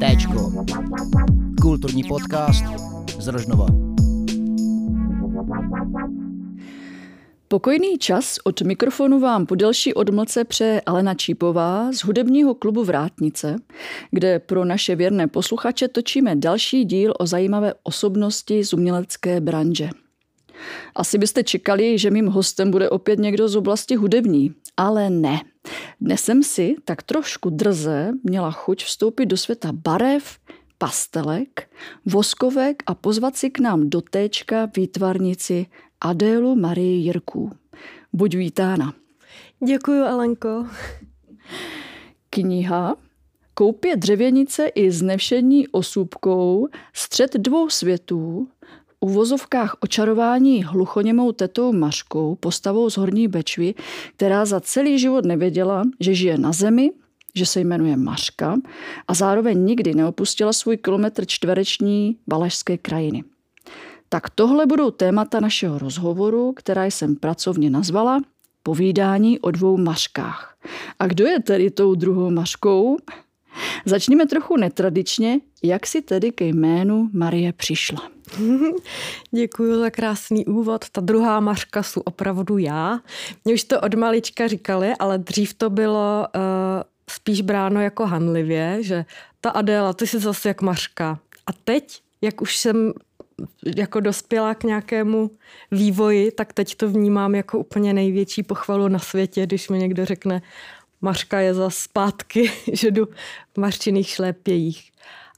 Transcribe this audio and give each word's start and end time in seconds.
Téčko. 0.00 0.52
Kulturní 1.60 2.04
podcast 2.04 2.64
z 3.18 3.28
Rožnova. 3.28 3.66
Pokojný 7.48 7.98
čas 7.98 8.38
od 8.44 8.62
mikrofonu 8.62 9.20
vám 9.20 9.46
po 9.46 9.54
delší 9.54 9.94
odmlce 9.94 10.44
přeje 10.44 10.80
Alena 10.86 11.14
Čípová 11.14 11.92
z 11.92 12.04
hudebního 12.04 12.54
klubu 12.54 12.84
Vrátnice, 12.84 13.56
kde 14.10 14.38
pro 14.38 14.64
naše 14.64 14.96
věrné 14.96 15.26
posluchače 15.26 15.88
točíme 15.88 16.36
další 16.36 16.84
díl 16.84 17.14
o 17.18 17.26
zajímavé 17.26 17.74
osobnosti 17.82 18.64
z 18.64 18.72
umělecké 18.72 19.40
branže. 19.40 19.90
Asi 20.94 21.18
byste 21.18 21.44
čekali, 21.44 21.98
že 21.98 22.10
mým 22.10 22.26
hostem 22.26 22.70
bude 22.70 22.90
opět 22.90 23.18
někdo 23.18 23.48
z 23.48 23.56
oblasti 23.56 23.96
hudební, 23.96 24.54
ale 24.76 25.10
ne. 25.10 25.40
Dnes 26.00 26.20
jsem 26.20 26.42
si 26.42 26.76
tak 26.84 27.02
trošku 27.02 27.50
drze 27.50 28.12
měla 28.22 28.50
chuť 28.50 28.84
vstoupit 28.84 29.26
do 29.26 29.36
světa 29.36 29.68
barev, 29.72 30.38
pastelek, 30.78 31.70
voskovek 32.06 32.82
a 32.86 32.94
pozvat 32.94 33.36
si 33.36 33.50
k 33.50 33.58
nám 33.58 33.90
do 33.90 34.00
téčka 34.00 34.68
výtvarnici 34.76 35.66
Adélu 36.00 36.56
Marii 36.56 36.96
Jirků. 36.96 37.52
Buď 38.12 38.34
vítána. 38.34 38.94
Děkuji, 39.66 40.02
Alenko. 40.02 40.66
Kniha 42.30 42.96
Koupě 43.54 43.96
dřevěnice 43.96 44.66
i 44.66 44.90
znevšení 44.90 45.68
osůbkou 45.68 46.68
Střed 46.92 47.34
dvou 47.34 47.68
světů 47.68 48.48
uvozovkách 49.00 49.76
očarování 49.80 50.64
hluchoněmou 50.64 51.32
tetou 51.32 51.72
Mařkou, 51.72 52.34
postavou 52.34 52.90
z 52.90 52.96
Horní 52.96 53.28
Bečvy, 53.28 53.74
která 54.16 54.44
za 54.44 54.60
celý 54.60 54.98
život 54.98 55.24
nevěděla, 55.24 55.82
že 56.00 56.14
žije 56.14 56.38
na 56.38 56.52
zemi, 56.52 56.90
že 57.34 57.46
se 57.46 57.60
jmenuje 57.60 57.96
Mařka 57.96 58.56
a 59.08 59.14
zároveň 59.14 59.64
nikdy 59.64 59.94
neopustila 59.94 60.52
svůj 60.52 60.76
kilometr 60.76 61.26
čtvereční 61.26 62.16
valašské 62.26 62.78
krajiny. 62.78 63.24
Tak 64.08 64.30
tohle 64.30 64.66
budou 64.66 64.90
témata 64.90 65.40
našeho 65.40 65.78
rozhovoru, 65.78 66.52
která 66.56 66.84
jsem 66.84 67.16
pracovně 67.16 67.70
nazvala 67.70 68.20
Povídání 68.62 69.38
o 69.38 69.50
dvou 69.50 69.76
maškách. 69.76 70.56
A 70.98 71.06
kdo 71.06 71.26
je 71.26 71.40
tedy 71.40 71.70
tou 71.70 71.94
druhou 71.94 72.30
maškou? 72.30 72.96
Začněme 73.84 74.26
trochu 74.26 74.56
netradičně, 74.56 75.40
jak 75.62 75.86
si 75.86 76.02
tedy 76.02 76.32
ke 76.32 76.44
jménu 76.44 77.10
Marie 77.12 77.52
přišla. 77.52 78.10
Děkuji 79.30 79.78
za 79.78 79.90
krásný 79.90 80.46
úvod. 80.46 80.84
Ta 80.92 81.00
druhá 81.00 81.40
Mařka 81.40 81.82
jsou 81.82 82.00
opravdu 82.00 82.58
já. 82.58 83.00
Mě 83.44 83.54
už 83.54 83.64
to 83.64 83.80
od 83.80 83.94
malička 83.94 84.48
říkali, 84.48 84.92
ale 84.98 85.18
dřív 85.18 85.54
to 85.54 85.70
bylo 85.70 86.26
uh, 86.34 86.42
spíš 87.10 87.40
bráno 87.40 87.80
jako 87.80 88.06
hanlivě, 88.06 88.78
že 88.80 89.04
ta 89.40 89.50
Adéla, 89.50 89.92
ty 89.92 90.06
jsi 90.06 90.18
zase 90.18 90.48
jak 90.48 90.62
Mařka. 90.62 91.18
A 91.46 91.52
teď, 91.52 92.00
jak 92.22 92.40
už 92.42 92.56
jsem 92.56 92.92
jako 93.76 94.00
dospěla 94.00 94.54
k 94.54 94.64
nějakému 94.64 95.30
vývoji, 95.70 96.30
tak 96.30 96.52
teď 96.52 96.74
to 96.74 96.88
vnímám 96.88 97.34
jako 97.34 97.58
úplně 97.58 97.92
největší 97.92 98.42
pochvalu 98.42 98.88
na 98.88 98.98
světě, 98.98 99.46
když 99.46 99.68
mi 99.68 99.78
někdo 99.78 100.04
řekne, 100.04 100.42
Mařka 101.00 101.40
je 101.40 101.54
za 101.54 101.70
zpátky, 101.70 102.52
že 102.72 102.90
jdu 102.90 103.06
v 103.54 103.58
mařčiných 103.58 104.08
šlépějích. 104.08 104.90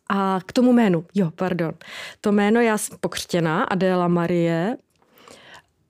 A 0.09 0.41
k 0.47 0.53
tomu 0.53 0.73
jménu, 0.73 1.05
jo, 1.15 1.31
pardon. 1.35 1.73
To 2.21 2.33
jméno 2.33 2.61
já 2.61 2.79
jsem 2.79 2.99
pokřtěná, 3.01 3.65
Adéla 3.65 4.09
Marie, 4.09 4.77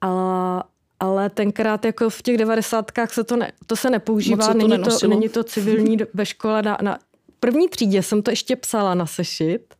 ale, 0.01 0.62
ale 1.01 1.31
tenkrát 1.31 1.84
jako 1.84 2.11
v 2.11 2.23
těch 2.23 2.37
devadesátkách 2.37 3.14
se 3.14 3.25
to, 3.25 3.37
ne, 3.37 3.53
to 3.67 3.77
se 3.77 3.91
nepoužívá, 3.91 4.47
to 4.47 4.55
není, 4.55 4.83
to, 4.83 5.09
není 5.09 5.29
to 5.29 5.45
civilní 5.45 5.97
ve 6.14 6.27
škole. 6.27 6.62
Na, 6.62 6.79
na 6.83 6.98
první 7.41 7.69
třídě 7.69 8.03
jsem 8.03 8.23
to 8.23 8.31
ještě 8.31 8.57
psala 8.57 8.95
na 8.95 9.07
sešit 9.07 9.75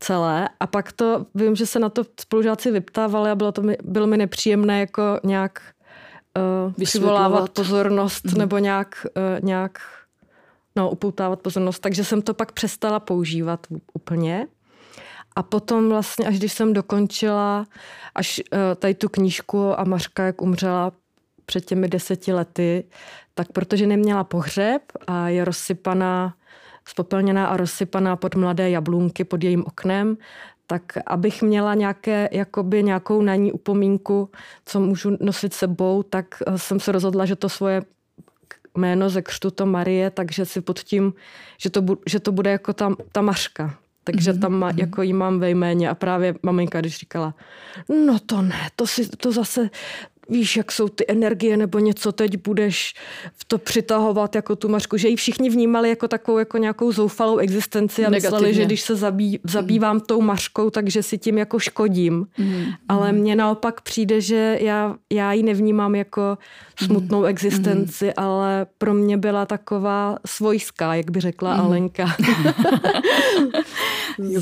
celé 0.00 0.48
a 0.60 0.66
pak 0.66 0.92
to, 0.92 1.26
vím, 1.34 1.56
že 1.56 1.66
se 1.66 1.78
na 1.78 1.88
to 1.88 2.04
spolužáci 2.20 2.70
vyptávali 2.70 3.30
a 3.30 3.34
bylo, 3.34 3.52
to 3.52 3.62
mi, 3.62 3.76
bylo 3.82 4.06
mi 4.06 4.16
nepříjemné 4.16 4.80
jako 4.80 5.02
nějak 5.24 5.60
uh, 6.36 6.72
vyvolávat 6.94 7.50
pozornost 7.50 8.24
mm. 8.24 8.38
nebo 8.38 8.58
nějak, 8.58 9.06
uh, 9.16 9.46
nějak 9.46 9.78
no, 10.76 10.90
upoutávat 10.90 11.40
pozornost, 11.40 11.78
takže 11.78 12.04
jsem 12.04 12.22
to 12.22 12.34
pak 12.34 12.52
přestala 12.52 13.00
používat 13.00 13.66
úplně. 13.94 14.46
A 15.36 15.42
potom 15.42 15.88
vlastně, 15.88 16.26
až 16.26 16.38
když 16.38 16.52
jsem 16.52 16.72
dokončila 16.72 17.66
až 18.14 18.40
uh, 18.52 18.58
tady 18.76 18.94
tu 18.94 19.08
knížku 19.08 19.80
a 19.80 19.84
Mařka, 19.84 20.24
jak 20.24 20.42
umřela 20.42 20.92
před 21.46 21.64
těmi 21.64 21.88
deseti 21.88 22.32
lety, 22.32 22.84
tak 23.34 23.52
protože 23.52 23.86
neměla 23.86 24.24
pohřeb 24.24 24.82
a 25.06 25.28
je 25.28 25.44
rozsypaná, 25.44 26.34
spopelněná 26.88 27.46
a 27.46 27.56
rozsypaná 27.56 28.16
pod 28.16 28.34
mladé 28.34 28.70
jablunky 28.70 29.24
pod 29.24 29.44
jejím 29.44 29.64
oknem, 29.66 30.16
tak 30.66 30.82
abych 31.06 31.42
měla 31.42 31.74
nějaké, 31.74 32.28
jakoby 32.32 32.82
nějakou 32.82 33.22
na 33.22 33.34
ní 33.34 33.52
upomínku, 33.52 34.30
co 34.64 34.80
můžu 34.80 35.16
nosit 35.20 35.54
sebou, 35.54 36.02
tak 36.02 36.26
jsem 36.56 36.80
se 36.80 36.92
rozhodla, 36.92 37.24
že 37.24 37.36
to 37.36 37.48
svoje 37.48 37.82
jméno 38.76 39.10
ze 39.10 39.22
křtu 39.22 39.50
to 39.50 39.66
Marie, 39.66 40.10
takže 40.10 40.44
si 40.44 40.60
pod 40.60 40.80
tím, 40.80 41.12
že 41.58 41.70
to, 41.70 41.82
bu, 41.82 41.98
že 42.06 42.20
to 42.20 42.32
bude 42.32 42.50
jako 42.50 42.72
ta, 42.72 42.94
ta 43.12 43.22
Mařka. 43.22 43.74
Takže 44.04 44.32
mm-hmm. 44.32 44.40
tam 44.40 44.52
má, 44.52 44.68
mhm. 44.68 44.78
jako 44.78 45.02
jí 45.02 45.12
mám 45.12 45.40
ve 45.40 45.50
jméně 45.50 45.90
a 45.90 45.94
právě 45.94 46.34
maminka, 46.42 46.80
když 46.80 46.96
říkala, 46.96 47.34
no 48.06 48.18
to 48.26 48.42
ne, 48.42 48.68
to 48.76 48.86
si 48.86 49.08
to 49.08 49.32
zase, 49.32 49.70
víš, 50.28 50.56
jak 50.56 50.72
jsou 50.72 50.88
ty 50.88 51.04
energie 51.08 51.56
nebo 51.56 51.78
něco, 51.78 52.12
teď 52.12 52.36
budeš 52.44 52.94
v 53.32 53.44
to 53.44 53.58
přitahovat 53.58 54.34
jako 54.34 54.56
tu 54.56 54.68
mařku, 54.68 54.96
že 54.96 55.08
ji 55.08 55.16
všichni 55.16 55.50
vnímali 55.50 55.88
jako 55.88 56.08
takovou 56.08 56.38
jako 56.38 56.58
nějakou 56.58 56.92
zoufalou 56.92 57.38
existenci 57.38 58.06
a 58.06 58.10
Negativně. 58.10 58.36
mysleli, 58.36 58.54
že 58.54 58.64
když 58.64 58.80
se 58.80 58.96
zabý, 58.96 59.40
zabývám 59.44 59.96
mm. 59.96 60.00
tou 60.00 60.20
mařkou, 60.20 60.70
takže 60.70 61.02
si 61.02 61.18
tím 61.18 61.38
jako 61.38 61.58
škodím. 61.58 62.26
Mm. 62.38 62.64
Ale 62.88 63.12
mně 63.12 63.36
naopak 63.36 63.80
přijde, 63.80 64.20
že 64.20 64.58
já, 64.60 64.96
já 65.12 65.32
ji 65.32 65.42
nevnímám 65.42 65.94
jako 65.94 66.38
smutnou 66.84 67.20
mm. 67.20 67.26
existenci, 67.26 68.06
mm. 68.06 68.12
ale 68.16 68.66
pro 68.78 68.94
mě 68.94 69.16
byla 69.16 69.46
taková 69.46 70.18
svojská, 70.26 70.94
jak 70.94 71.10
by 71.10 71.20
řekla 71.20 71.54
mm. 71.54 71.60
Alenka. 71.60 72.06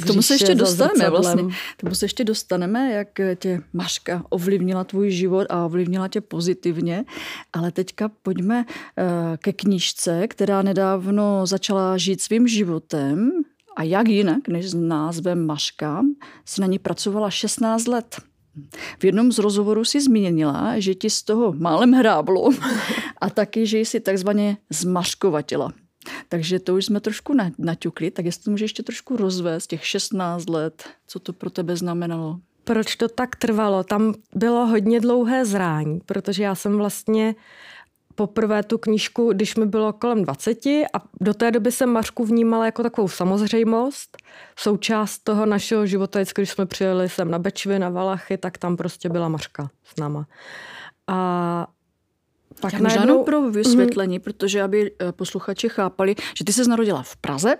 k 0.03 0.07
tomu 0.07 0.23
se 0.23 0.35
ještě 0.35 0.55
dostaneme 0.55 1.11
vlastně. 1.11 1.43
K 1.77 1.81
tomu 1.81 1.95
se 1.95 2.05
ještě 2.05 2.25
dostaneme, 2.25 2.93
jak 2.93 3.09
tě 3.39 3.61
Mařka 3.73 4.23
ovlivnila 4.29 4.85
tvůj 4.85 5.11
život 5.11 5.47
a 5.51 5.65
ovlivnila 5.75 6.09
tě 6.09 6.21
pozitivně. 6.21 7.05
Ale 7.53 7.73
teďka 7.73 8.11
pojďme 8.23 8.65
eh, 8.65 9.05
ke 9.37 9.53
knížce, 9.53 10.29
která 10.29 10.63
nedávno 10.63 11.47
začala 11.47 11.99
žít 11.99 12.23
svým 12.23 12.49
životem. 12.49 13.31
A 13.77 13.83
jak 13.83 14.09
jinak, 14.09 14.49
než 14.49 14.71
s 14.71 14.75
názvem 14.75 15.47
Maška, 15.47 16.03
si 16.45 16.61
na 16.61 16.67
ní 16.67 16.79
pracovala 16.79 17.31
16 17.31 17.87
let. 17.87 18.17
V 18.99 19.05
jednom 19.05 19.33
z 19.33 19.39
rozhovorů 19.39 19.85
si 19.85 20.01
zmínila, 20.01 20.79
že 20.79 20.95
ti 20.95 21.11
z 21.11 21.23
toho 21.23 21.53
málem 21.53 21.93
hráblo 21.93 22.51
a 23.21 23.31
taky, 23.31 23.67
že 23.67 23.79
jsi 23.79 24.01
takzvaně 24.01 24.57
zmaškovatila. 24.71 25.73
Takže 26.29 26.59
to 26.59 26.75
už 26.75 26.85
jsme 26.85 27.01
trošku 27.01 27.35
naťukli, 27.59 28.11
tak 28.11 28.25
jestli 28.25 28.45
to 28.45 28.51
můžeš 28.51 28.63
ještě 28.63 28.83
trošku 28.83 29.17
rozvést, 29.17 29.67
těch 29.67 29.87
16 29.87 30.49
let, 30.49 30.85
co 31.07 31.19
to 31.19 31.33
pro 31.33 31.51
tebe 31.51 31.77
znamenalo? 31.77 32.41
Proč 32.65 32.97
to 32.97 33.09
tak 33.09 33.37
trvalo? 33.37 33.85
Tam 33.85 34.15
bylo 34.35 34.67
hodně 34.67 35.01
dlouhé 35.01 35.45
zrání, 35.45 36.01
protože 36.07 36.43
já 36.43 36.55
jsem 36.55 36.77
vlastně 36.77 37.35
poprvé 38.15 38.63
tu 38.63 38.79
knížku, 38.79 39.33
když 39.33 39.57
mi 39.57 39.67
bylo 39.67 39.93
kolem 39.93 40.25
20 40.25 40.67
a 40.67 41.03
do 41.21 41.35
té 41.35 41.51
doby 41.51 41.73
jsem 41.73 41.91
Mařku 41.91 42.25
vnímala 42.25 42.67
jako 42.67 42.83
takovou 42.83 43.09
samozřejmost, 43.09 44.17
součást 44.59 45.19
toho 45.19 45.47
našeho 45.47 45.87
života, 45.87 46.19
vždycky, 46.19 46.41
když 46.41 46.51
jsme 46.51 46.67
přijeli 46.67 47.09
sem 47.09 47.31
na 47.31 47.39
Bečvy, 47.39 47.79
na 47.79 47.89
Valachy, 47.89 48.37
tak 48.37 48.59
tam 48.59 48.77
prostě 48.77 49.09
byla 49.09 49.29
Mařka 49.29 49.71
s 49.85 50.01
náma. 50.01 50.27
A 51.07 51.67
pak 52.61 52.73
Já 52.73 52.79
najednou... 52.79 53.25
pro 53.25 53.51
vysvětlení, 53.51 54.19
mm. 54.19 54.23
protože 54.23 54.63
aby 54.63 54.91
eh, 55.01 55.13
posluchači 55.13 55.69
chápali, 55.69 56.15
že 56.39 56.45
ty 56.45 56.53
se 56.53 56.65
narodila 56.65 57.03
v 57.03 57.17
Praze 57.17 57.57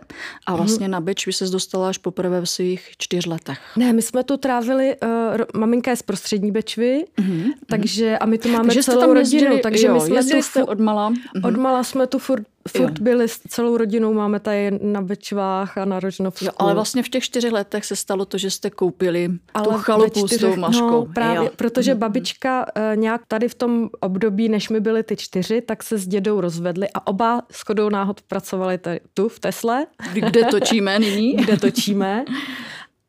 a 0.47 0.51
mhm. 0.51 0.59
vlastně 0.59 0.87
mm. 0.87 0.93
na 0.93 1.01
Bečvi 1.01 1.33
se 1.33 1.45
dostala 1.45 1.89
až 1.89 1.99
poprvé 1.99 2.41
v 2.41 2.47
svých 2.47 2.91
čtyř 2.99 3.27
letech. 3.27 3.59
Ne, 3.77 3.93
my 3.93 4.03
jsme 4.03 4.25
tu 4.25 4.37
trávili, 4.37 4.97
uh, 5.03 5.61
maminka 5.61 5.91
je 5.91 5.97
z 5.97 6.03
prostřední 6.03 6.51
Bečvy, 6.51 7.05
mm. 7.21 7.45
takže 7.67 8.19
a 8.19 8.27
my 8.27 8.39
tu 8.39 8.49
máme 8.49 8.65
takže 8.65 8.83
celou 8.83 9.01
rodinu, 9.01 9.19
jezdili, 9.19 9.61
takže 9.61 9.87
jo, 9.87 9.95
my 9.95 10.01
jsme 10.01 10.25
tu 10.25 10.43
jste 10.43 10.65
od 10.65 10.81
mala. 10.81 11.11
Mm. 11.11 11.17
Od 11.45 11.57
mala 11.57 11.85
jsme 11.85 12.07
tu 12.07 12.19
furt 12.19 12.45
Furt 12.69 12.99
jo. 12.99 13.05
byli 13.05 13.29
s 13.29 13.41
celou 13.49 13.77
rodinou, 13.77 14.13
máme 14.13 14.41
tady 14.41 14.79
na 14.83 15.03
Bečvách 15.03 15.79
a 15.79 15.85
na 15.85 16.01
Rožnovsku. 16.01 16.45
Jo, 16.45 16.51
ale 16.57 16.75
vlastně 16.75 17.03
v 17.03 17.09
těch 17.09 17.25
čtyřech 17.25 17.53
letech 17.53 17.85
se 17.85 17.97
stalo 17.97 18.25
to, 18.25 18.39
že 18.39 18.51
jste 18.51 18.71
koupili 18.71 19.31
ale 19.55 19.67
tu 19.67 19.73
chalupu 19.73 20.27
čtyřech, 20.27 20.53
s 20.53 20.55
tou 20.55 20.61
maškou. 20.61 20.91
No, 20.91 21.07
právě, 21.15 21.45
jo. 21.45 21.51
protože 21.57 21.91
mhm. 21.91 22.01
babička 22.01 22.67
uh, 22.77 22.97
nějak 22.97 23.21
tady 23.29 23.49
v 23.49 23.55
tom 23.55 23.89
období, 24.01 24.49
než 24.49 24.69
my 24.69 24.81
byli 24.81 25.03
ty 25.03 25.17
čtyři, 25.17 25.61
tak 25.61 25.83
se 25.83 25.99
s 25.99 26.09
dědou 26.09 26.41
rozvedli 26.41 26.89
a 26.95 27.07
oba 27.07 27.43
shodou 27.53 27.89
náhod 27.89 28.23
pracovali 28.23 28.79
tady, 28.79 29.01
tu 29.15 29.29
v 29.29 29.41
Tesle. 29.41 29.87
Kde 30.13 30.45
točíme 30.45 30.99
nyní? 30.99 31.33
Kde 31.45 31.57
točíme. 31.57 32.25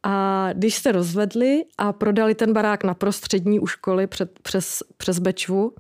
A 0.03 0.49
když 0.53 0.75
se 0.75 0.91
rozvedli 0.91 1.63
a 1.77 1.93
prodali 1.93 2.35
ten 2.35 2.53
barák 2.53 2.83
na 2.83 2.93
prostřední 2.93 3.59
u 3.59 3.67
školy 3.67 4.07
před, 4.07 4.39
přes, 4.39 4.83
přes 4.97 5.19
Bečvu, 5.19 5.73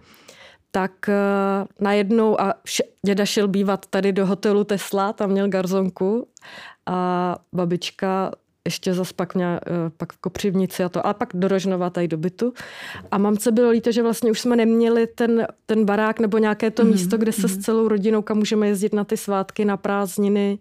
tak 0.75 0.91
uh, 1.07 1.67
najednou 1.79 2.41
a 2.41 2.53
vše, 2.63 2.83
děda 3.05 3.25
šel 3.25 3.47
bývat 3.47 3.85
tady 3.85 4.13
do 4.13 4.25
hotelu 4.25 4.63
Tesla, 4.63 5.13
tam 5.13 5.29
měl 5.29 5.47
garzonku 5.47 6.27
a 6.85 7.35
babička 7.53 8.31
ještě 8.65 8.93
zas 8.93 9.13
pak 9.13 9.35
měla 9.35 9.51
uh, 9.53 9.59
pak 9.97 10.13
v 10.13 10.17
Kopřivnici 10.17 10.83
a 10.83 10.89
to, 10.89 11.05
ale 11.05 11.13
pak 11.13 11.29
do 11.33 11.47
Rožnova 11.47 11.89
tady 11.89 12.07
do 12.07 12.17
bytu. 12.17 12.53
A 13.11 13.17
mamce 13.17 13.51
bylo 13.51 13.69
líto, 13.69 13.91
že 13.91 14.03
vlastně 14.03 14.31
už 14.31 14.39
jsme 14.39 14.55
neměli 14.55 15.07
ten, 15.07 15.47
ten 15.65 15.85
barák 15.85 16.19
nebo 16.19 16.37
nějaké 16.37 16.71
to 16.71 16.83
mm-hmm. 16.83 16.91
místo, 16.91 17.17
kde 17.17 17.31
se 17.31 17.41
mm-hmm. 17.41 17.59
s 17.61 17.65
celou 17.65 17.87
rodinou, 17.87 18.21
kam 18.21 18.37
můžeme 18.37 18.67
jezdit 18.67 18.93
na 18.93 19.03
ty 19.03 19.17
svátky, 19.17 19.65
na 19.65 19.77
prázdniny. 19.77 20.59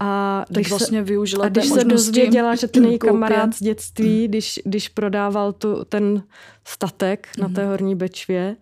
A 0.00 0.44
když 0.48 0.70
vlastně 0.70 1.02
využila 1.02 1.46
a 1.46 1.48
když 1.48 1.68
se 1.68 1.84
dozvěděla, 1.84 2.54
že 2.54 2.68
ten 2.68 2.84
její 2.84 2.98
kamarád 2.98 3.54
z 3.54 3.62
dětství, 3.62 4.28
když, 4.28 4.60
když 4.64 4.88
prodával 4.88 5.52
tu, 5.52 5.84
ten 5.84 6.22
statek 6.64 7.28
mm-hmm. 7.32 7.42
na 7.42 7.48
té 7.48 7.66
horní 7.66 7.94
Bečvě, 7.94 8.56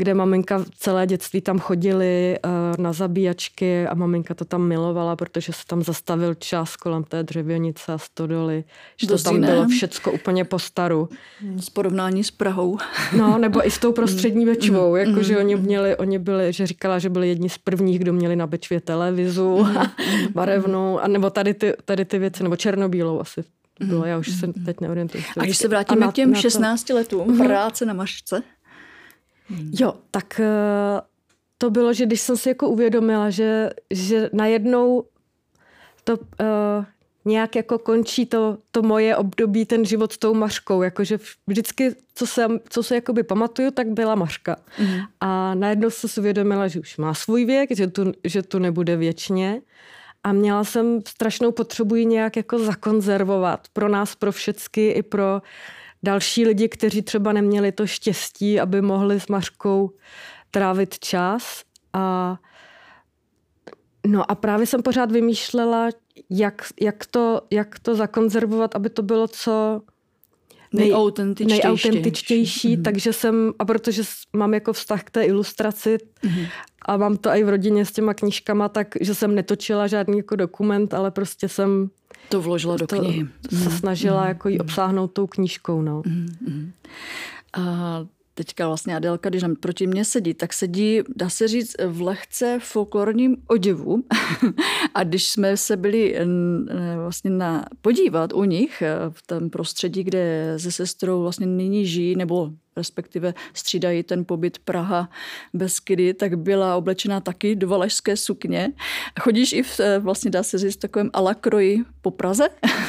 kde 0.00 0.14
maminka 0.14 0.64
celé 0.78 1.06
dětství 1.06 1.40
tam 1.40 1.58
chodili 1.58 2.38
uh, 2.44 2.50
na 2.84 2.92
zabíjačky 2.92 3.86
a 3.86 3.94
maminka 3.94 4.34
to 4.34 4.44
tam 4.44 4.68
milovala, 4.68 5.16
protože 5.16 5.52
se 5.52 5.62
tam 5.66 5.82
zastavil 5.82 6.34
čas 6.34 6.76
kolem 6.76 7.04
té 7.04 7.22
dřevěnice 7.22 7.92
a 7.92 7.98
stodoly, 7.98 8.64
že 8.96 9.06
to 9.06 9.18
tam 9.18 9.40
bylo 9.40 9.68
všecko 9.68 10.12
úplně 10.12 10.44
po 10.44 10.58
staru. 10.58 11.08
Z 11.56 11.70
porovnání 11.70 12.24
s 12.24 12.30
Prahou. 12.30 12.78
No, 13.16 13.38
nebo 13.38 13.66
i 13.66 13.70
s 13.70 13.78
tou 13.78 13.92
prostřední 14.00 14.44
mm. 14.44 14.52
Bečvou, 14.52 14.90
mm. 14.90 14.96
jakože 14.96 15.38
oni 15.38 15.56
měli, 15.56 15.96
oni 15.96 16.18
byli, 16.18 16.52
že 16.52 16.66
říkala, 16.66 16.98
že 16.98 17.08
byli 17.08 17.28
jedni 17.28 17.48
z 17.48 17.58
prvních, 17.58 17.98
kdo 17.98 18.12
měli 18.12 18.36
na 18.36 18.46
Bečvě 18.46 18.80
televizu, 18.80 19.64
mm. 19.64 19.76
barevnou, 20.34 20.98
a 20.98 21.08
nebo 21.08 21.30
tady 21.30 21.54
ty, 21.54 21.72
tady 21.84 22.04
ty 22.04 22.18
věci, 22.18 22.42
nebo 22.42 22.56
černobílou 22.56 23.20
asi 23.20 23.44
bylo, 23.86 24.04
já 24.04 24.18
už 24.18 24.30
se 24.40 24.46
teď 24.64 24.80
neorientuji. 24.80 25.24
A 25.38 25.44
když 25.44 25.56
se 25.56 25.68
vrátíme 25.68 26.08
k 26.08 26.12
těm 26.12 26.34
16 26.34 26.84
to... 26.84 26.94
letům 26.94 27.38
práce 27.38 27.84
na 27.84 27.94
mašce, 27.94 28.42
Hmm. 29.50 29.70
Jo, 29.80 29.94
tak 30.10 30.40
eh, 30.40 31.00
to 31.58 31.70
bylo, 31.70 31.92
že 31.92 32.06
když 32.06 32.20
jsem 32.20 32.36
si 32.36 32.48
jako 32.48 32.68
uvědomila, 32.68 33.30
že, 33.30 33.70
že 33.90 34.30
najednou 34.32 35.04
to 36.04 36.16
uh, 36.16 36.84
nějak 37.24 37.56
jako 37.56 37.78
končí 37.78 38.26
to, 38.26 38.58
to 38.70 38.82
moje 38.82 39.16
období, 39.16 39.64
ten 39.64 39.84
život 39.84 40.12
s 40.12 40.18
tou 40.18 40.34
Mařkou. 40.34 40.82
Jakože 40.82 41.18
vždycky, 41.46 41.94
co, 42.14 42.26
jsem, 42.26 42.60
co 42.68 42.82
se 42.82 42.94
jakoby 42.94 43.22
pamatuju, 43.22 43.70
tak 43.70 43.88
byla 43.88 44.14
Mařka. 44.14 44.56
Mm. 44.78 44.98
A 45.20 45.54
najednou 45.54 45.90
jsem 45.90 46.10
si 46.10 46.20
uvědomila, 46.20 46.68
že 46.68 46.80
už 46.80 46.96
má 46.96 47.14
svůj 47.14 47.44
věk, 47.44 47.76
že 47.76 47.86
tu, 47.86 48.12
že 48.24 48.42
tu 48.42 48.58
nebude 48.58 48.96
věčně. 48.96 49.62
A 50.24 50.32
měla 50.32 50.64
jsem 50.64 51.00
strašnou 51.08 51.52
potřebu 51.52 51.94
ji 51.94 52.04
nějak 52.04 52.36
jako 52.36 52.58
zakonzervovat 52.58 53.68
pro 53.72 53.88
nás, 53.88 54.14
pro 54.14 54.32
všecky, 54.32 54.88
i 54.88 55.02
pro 55.02 55.34
uh, 55.34 55.40
další 56.02 56.46
lidi, 56.46 56.68
kteří 56.68 57.02
třeba 57.02 57.32
neměli 57.32 57.72
to 57.72 57.86
štěstí, 57.86 58.60
aby 58.60 58.82
mohli 58.82 59.20
s 59.20 59.26
Mařkou 59.26 59.90
trávit 60.50 60.98
čas. 60.98 61.62
A 61.92 62.36
No 64.06 64.30
a 64.30 64.34
právě 64.34 64.66
jsem 64.66 64.82
pořád 64.82 65.12
vymýšlela, 65.12 65.88
jak, 66.30 66.66
jak, 66.80 67.06
to, 67.06 67.40
jak 67.50 67.78
to 67.78 67.94
zakonzervovat, 67.94 68.76
aby 68.76 68.90
to 68.90 69.02
bylo 69.02 69.28
co 69.28 69.82
nejautentičtější. 70.72 71.62
nejautentičtější 71.62 72.76
mm-hmm. 72.76 72.82
takže 72.82 73.12
jsem, 73.12 73.52
a 73.58 73.64
protože 73.64 74.02
mám 74.32 74.54
jako 74.54 74.72
vztah 74.72 75.02
k 75.02 75.10
té 75.10 75.24
ilustraci 75.24 75.98
mm-hmm. 76.24 76.46
a 76.86 76.96
mám 76.96 77.16
to 77.16 77.30
i 77.30 77.44
v 77.44 77.48
rodině 77.48 77.84
s 77.84 77.92
těma 77.92 78.14
knížkama, 78.14 78.68
takže 78.68 79.14
jsem 79.14 79.34
netočila 79.34 79.86
žádný 79.86 80.16
jako 80.16 80.36
dokument, 80.36 80.94
ale 80.94 81.10
prostě 81.10 81.48
jsem 81.48 81.90
to 82.30 82.40
vložila 82.40 82.76
do 82.76 82.86
knihy. 82.86 83.28
To 83.50 83.56
se 83.56 83.70
snažila 83.70 84.22
mm. 84.22 84.28
jako 84.28 84.48
jí 84.48 84.60
obsáhnout 84.60 85.12
tou 85.12 85.26
knížkou. 85.26 85.82
No. 85.82 86.02
Mm. 86.06 86.72
A 87.52 87.62
teďka 88.44 88.66
vlastně 88.66 88.96
Adelka, 88.96 89.28
když 89.28 89.42
nám 89.42 89.56
proti 89.56 89.86
mně 89.86 90.04
sedí, 90.04 90.34
tak 90.34 90.52
sedí, 90.52 91.00
dá 91.16 91.28
se 91.28 91.48
říct, 91.48 91.76
v 91.86 92.02
lehce 92.02 92.58
folklorním 92.62 93.36
oděvu. 93.46 94.04
a 94.94 95.04
když 95.04 95.28
jsme 95.28 95.56
se 95.56 95.76
byli 95.76 96.16
vlastně 96.96 97.30
na, 97.30 97.64
podívat 97.80 98.32
u 98.32 98.44
nich 98.44 98.82
eh, 98.82 98.96
v 99.10 99.26
tom 99.26 99.50
prostředí, 99.50 100.04
kde 100.04 100.54
se 100.56 100.72
sestrou 100.72 101.22
vlastně 101.22 101.46
nyní 101.46 101.86
žijí, 101.86 102.16
nebo 102.16 102.50
respektive 102.76 103.34
střídají 103.54 104.02
ten 104.02 104.24
pobyt 104.24 104.58
Praha 104.58 105.10
Beskydy, 105.54 106.14
tak 106.14 106.38
byla 106.38 106.76
oblečená 106.76 107.20
taky 107.20 107.56
do 107.56 107.68
valašské 107.68 108.16
sukně. 108.16 108.72
Chodíš 109.20 109.52
i 109.52 109.62
v, 109.62 109.80
eh, 109.80 109.98
vlastně 109.98 110.30
dá 110.30 110.42
se 110.42 110.58
říct, 110.58 110.76
takovém 110.76 111.10
alakroji 111.12 111.84
po 112.02 112.10
Praze? 112.10 112.48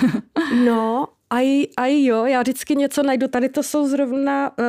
no, 0.65 1.07
aj, 1.29 1.65
aj 1.77 2.03
jo, 2.03 2.25
já 2.25 2.41
vždycky 2.41 2.75
něco 2.75 3.03
najdu. 3.03 3.27
Tady 3.27 3.49
to 3.49 3.63
jsou 3.63 3.87
zrovna 3.87 4.51
uh, 4.59 4.65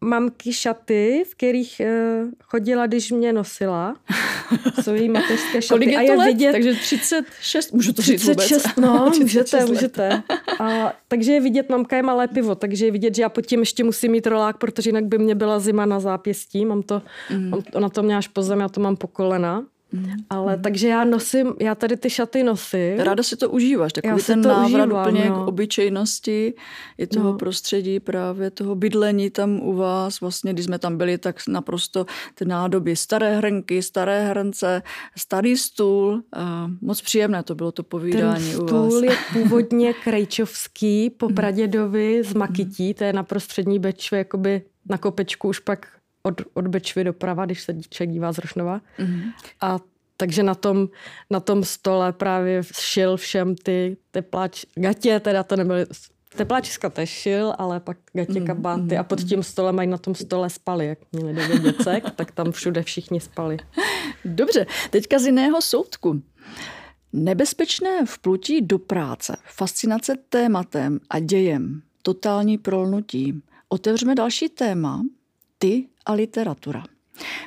mamky 0.00 0.52
šaty, 0.52 1.24
v 1.30 1.34
kterých 1.34 1.80
uh, 1.80 2.30
chodila, 2.40 2.86
když 2.86 3.10
mě 3.10 3.32
nosila. 3.32 3.96
Jsou 4.82 4.94
její 4.94 5.08
mateřské 5.08 5.62
šaty. 5.62 5.68
Kolik 5.68 5.88
je 5.88 5.98
a 5.98 6.00
je 6.00 6.16
let? 6.16 6.26
Vidět, 6.26 6.52
takže 6.52 6.74
36, 6.74 7.72
můžu 7.72 7.92
to 7.92 8.02
36, 8.02 8.42
říct 8.42 8.76
vůbec. 8.76 8.76
no, 8.76 9.10
36 9.10 9.20
můžete, 9.20 9.56
let. 9.56 9.68
můžete. 9.68 10.22
A, 10.60 10.92
takže 11.08 11.32
je 11.32 11.40
vidět, 11.40 11.70
mamka 11.70 11.96
je 11.96 12.02
malé 12.02 12.28
pivo, 12.28 12.54
takže 12.54 12.86
je 12.86 12.92
vidět, 12.92 13.14
že 13.14 13.22
já 13.22 13.28
pod 13.28 13.46
tím 13.46 13.60
ještě 13.60 13.84
musím 13.84 14.12
mít 14.12 14.26
rolák, 14.26 14.58
protože 14.58 14.88
jinak 14.90 15.04
by 15.04 15.18
mě 15.18 15.34
byla 15.34 15.58
zima 15.58 15.86
na 15.86 16.00
zápěstí. 16.00 16.64
Mám 16.64 16.82
to, 16.82 17.02
mm. 17.30 17.50
mám, 17.50 17.62
ona 17.72 17.88
to 17.88 18.02
mě 18.02 18.16
až 18.16 18.28
po 18.28 18.42
zem, 18.42 18.60
já 18.60 18.68
to 18.68 18.80
mám 18.80 18.96
po 18.96 19.06
kolena. 19.06 19.64
Mm. 19.96 20.12
Ale 20.30 20.56
mm. 20.56 20.62
takže 20.62 20.88
já 20.88 21.04
nosím, 21.04 21.54
já 21.60 21.74
tady 21.74 21.96
ty 21.96 22.10
šaty 22.10 22.42
nosím. 22.42 22.98
Ráda 22.98 23.22
si 23.22 23.36
to 23.36 23.50
užíváš, 23.50 23.92
takový 23.92 24.14
já 24.20 24.26
ten 24.26 24.40
návrat 24.40 24.84
užívám, 24.84 25.00
úplně 25.00 25.28
no. 25.28 25.44
k 25.44 25.48
obyčejnosti 25.48 26.54
i 26.98 27.06
toho 27.06 27.32
no. 27.32 27.38
prostředí, 27.38 28.00
právě 28.00 28.50
toho 28.50 28.74
bydlení 28.74 29.30
tam 29.30 29.60
u 29.60 29.72
vás. 29.72 30.20
Vlastně, 30.20 30.52
když 30.52 30.64
jsme 30.64 30.78
tam 30.78 30.96
byli, 30.96 31.18
tak 31.18 31.36
naprosto 31.48 32.06
ty 32.34 32.44
nádoby, 32.44 32.96
staré 32.96 33.36
hrnky, 33.36 33.82
staré 33.82 34.28
hrnce, 34.28 34.82
starý 35.16 35.56
stůl. 35.56 36.22
A 36.32 36.70
moc 36.80 37.02
příjemné 37.02 37.42
to 37.42 37.54
bylo 37.54 37.72
to 37.72 37.82
povídání 37.82 38.50
ten 38.52 38.60
u 38.60 38.66
vás. 38.66 38.86
stůl 38.86 39.04
je 39.04 39.16
původně 39.32 39.92
krejčovský 40.04 41.10
po 41.10 41.28
mm. 41.28 41.34
pradědovi 41.34 42.22
z 42.24 42.34
Makití, 42.34 42.94
to 42.94 43.04
je 43.04 43.12
na 43.12 43.22
prostřední 43.22 43.78
Bečvě, 43.78 44.18
jakoby 44.18 44.62
na 44.88 44.98
kopečku 44.98 45.48
už 45.48 45.58
pak 45.58 45.86
od, 46.26 46.42
od 46.54 46.66
Bečvy 46.66 47.04
doprava, 47.04 47.44
když 47.44 47.62
se 47.62 47.74
člověk 47.90 48.10
dívá 48.10 48.32
z 48.32 48.38
Rošnova. 48.38 48.80
Mm-hmm. 48.98 49.32
A 49.60 49.78
takže 50.16 50.42
na 50.42 50.54
tom, 50.54 50.88
na 51.30 51.40
tom 51.40 51.64
stole 51.64 52.12
právě 52.12 52.62
šil 52.72 53.16
všem 53.16 53.54
ty 53.54 53.96
tepláč, 54.10 54.64
gatě, 54.74 55.20
teda 55.20 55.42
to 55.42 55.56
nebyly 55.56 55.86
Tepláčiska 56.36 56.90
tež 56.90 57.10
šil, 57.10 57.54
ale 57.58 57.80
pak 57.80 57.96
gatě 58.12 58.40
mm, 58.40 58.46
kabáty 58.46 58.94
mm, 58.94 59.00
a 59.00 59.02
pod 59.02 59.24
tím 59.24 59.42
stolem 59.42 59.74
mají 59.74 59.88
na 59.88 59.98
tom 59.98 60.14
stole 60.14 60.50
spali, 60.50 60.86
jak 60.86 60.98
měli 61.12 61.34
devět 61.34 61.62
děcek, 61.62 62.10
tak 62.16 62.32
tam 62.32 62.52
všude 62.52 62.82
všichni 62.82 63.20
spali. 63.20 63.56
Dobře, 64.24 64.66
teďka 64.90 65.18
z 65.18 65.26
jiného 65.26 65.62
soudku. 65.62 66.22
Nebezpečné 67.12 68.06
vplutí 68.06 68.60
do 68.60 68.78
práce, 68.78 69.36
fascinace 69.44 70.14
tématem 70.28 71.00
a 71.10 71.18
dějem, 71.18 71.82
totální 72.02 72.58
prolnutí. 72.58 73.42
Otevřeme 73.68 74.14
další 74.14 74.48
téma, 74.48 75.02
ty 75.58 75.90
a 76.04 76.14
literatura. 76.14 76.95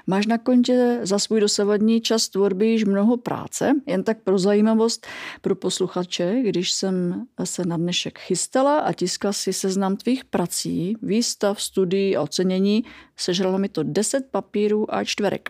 Máš 0.07 0.25
na 0.25 0.37
kontě 0.37 0.99
za 1.01 1.19
svůj 1.19 1.39
dosavadní 1.39 2.01
čas 2.01 2.29
tvorby 2.29 2.67
již 2.67 2.85
mnoho 2.85 3.17
práce, 3.17 3.73
jen 3.85 4.03
tak 4.03 4.17
pro 4.23 4.39
zajímavost 4.39 5.07
pro 5.41 5.55
posluchače, 5.55 6.41
když 6.43 6.71
jsem 6.71 7.25
se 7.43 7.65
na 7.65 7.77
dnešek 7.77 8.19
chystala 8.19 8.79
a 8.79 8.93
tiskla 8.93 9.33
si 9.33 9.53
seznam 9.53 9.97
tvých 9.97 10.25
prací, 10.25 10.97
výstav, 11.01 11.61
studií 11.61 12.17
a 12.17 12.21
ocenění, 12.21 12.83
sežralo 13.17 13.57
mi 13.57 13.69
to 13.69 13.83
10 13.83 14.25
papírů 14.31 14.95
a 14.95 15.03
čtverek. 15.03 15.49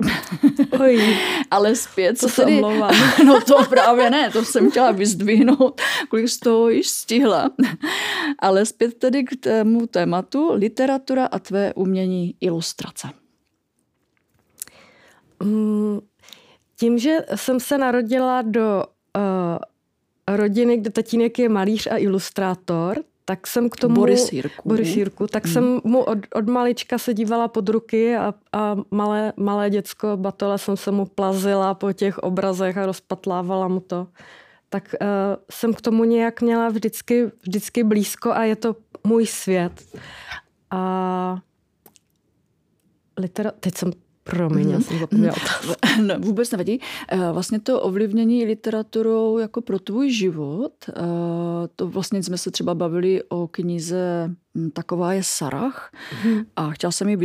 Oj, 0.79 1.17
Ale 1.51 1.75
zpět, 1.75 2.19
co 2.19 2.29
se 2.29 2.43
tedy... 2.43 2.61
No 3.25 3.41
to 3.41 3.65
právě 3.69 4.09
ne, 4.09 4.31
to 4.31 4.45
jsem 4.45 4.71
chtěla 4.71 4.91
vyzdvihnout, 4.91 5.81
kolik 6.09 6.29
z 6.29 6.39
toho 6.39 6.69
již 6.69 6.87
stihla. 6.87 7.49
Ale 8.39 8.65
zpět 8.65 8.93
tedy 8.93 9.23
k 9.23 9.35
tému 9.39 9.87
tématu 9.87 10.53
literatura 10.53 11.25
a 11.25 11.39
tvé 11.39 11.73
umění 11.73 12.35
ilustrace. 12.41 13.07
Mm, 15.43 15.99
tím, 16.75 16.99
že 16.99 17.17
jsem 17.35 17.59
se 17.59 17.77
narodila 17.77 18.41
do 18.41 18.83
uh, 19.17 20.35
rodiny, 20.35 20.77
kde 20.77 20.89
tatínek 20.89 21.39
je 21.39 21.49
malíř 21.49 21.87
a 21.87 21.97
ilustrátor, 21.97 23.03
tak 23.25 23.47
jsem 23.47 23.69
k 23.69 23.75
tomu... 23.75 23.95
Boris 23.95 24.33
Jirku. 24.33 24.69
Boris 24.69 24.95
Jirku. 24.95 25.27
Tak 25.27 25.45
hmm. 25.45 25.53
jsem 25.53 25.81
mu 25.83 26.03
od, 26.03 26.17
od 26.35 26.47
malička 26.47 26.97
se 26.97 27.13
dívala 27.13 27.47
pod 27.47 27.69
ruky 27.69 28.15
a, 28.15 28.33
a 28.53 28.75
malé, 28.91 29.33
malé 29.37 29.69
děcko 29.69 30.17
batole 30.17 30.57
jsem 30.57 30.77
se 30.77 30.91
mu 30.91 31.05
plazila 31.05 31.73
po 31.73 31.93
těch 31.93 32.17
obrazech 32.17 32.77
a 32.77 32.85
rozpatlávala 32.85 33.67
mu 33.67 33.79
to. 33.79 34.07
Tak 34.69 34.95
uh, 35.01 35.07
jsem 35.51 35.73
k 35.73 35.81
tomu 35.81 36.03
nějak 36.03 36.41
měla 36.41 36.69
vždycky, 36.69 37.31
vždycky 37.41 37.83
blízko 37.83 38.31
a 38.31 38.43
je 38.43 38.55
to 38.55 38.75
můj 39.03 39.25
svět. 39.25 39.85
A 40.71 41.41
litera... 43.17 43.51
teď 43.59 43.77
jsem 43.77 43.91
Promiň, 44.29 44.67
mm-hmm. 44.67 44.71
já 44.71 44.79
jsem 44.79 44.99
zapomněla. 44.99 45.35
no, 46.01 46.19
vůbec 46.19 46.51
nevadí. 46.51 46.81
Eh, 47.07 47.31
vlastně 47.31 47.59
to 47.59 47.81
ovlivnění 47.81 48.45
literaturou 48.45 49.37
jako 49.37 49.61
pro 49.61 49.79
tvůj 49.79 50.11
život, 50.11 50.73
eh, 50.89 50.93
to 51.75 51.87
vlastně 51.87 52.23
jsme 52.23 52.37
se 52.37 52.51
třeba 52.51 52.75
bavili 52.75 53.23
o 53.29 53.47
knize 53.47 54.35
hm, 54.57 54.69
Taková 54.71 55.13
je 55.13 55.23
Sarah 55.23 55.91
mm-hmm. 55.93 56.45
a 56.55 56.71
chtěla 56.71 56.91
jsem 56.91 57.09
jí 57.09 57.17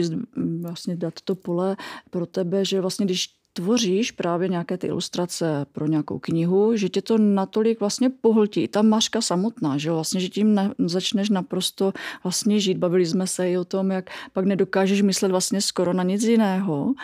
vlastně 0.60 0.96
dát 0.96 1.14
to 1.24 1.34
pole 1.34 1.76
pro 2.10 2.26
tebe, 2.26 2.64
že 2.64 2.80
vlastně 2.80 3.06
když 3.06 3.28
tvoříš 3.54 4.10
právě 4.10 4.48
nějaké 4.48 4.78
ty 4.78 4.86
ilustrace 4.86 5.66
pro 5.72 5.86
nějakou 5.86 6.18
knihu, 6.18 6.76
že 6.76 6.88
tě 6.88 7.02
to 7.02 7.18
natolik 7.18 7.80
vlastně 7.80 8.10
pohltí. 8.10 8.68
Ta 8.68 8.82
maška 8.82 9.20
samotná, 9.20 9.78
že 9.78 9.90
vlastně, 9.90 10.20
že 10.20 10.28
tím 10.28 10.54
na, 10.54 10.74
začneš 10.78 11.30
naprosto 11.30 11.92
vlastně 12.24 12.60
žít. 12.60 12.78
Bavili 12.78 13.06
jsme 13.06 13.26
se 13.26 13.50
i 13.50 13.58
o 13.58 13.64
tom, 13.64 13.90
jak 13.90 14.10
pak 14.32 14.44
nedokážeš 14.44 15.02
myslet 15.02 15.30
vlastně 15.30 15.60
skoro 15.60 15.92
na 15.92 16.02
nic 16.02 16.22
jiného. 16.22 16.94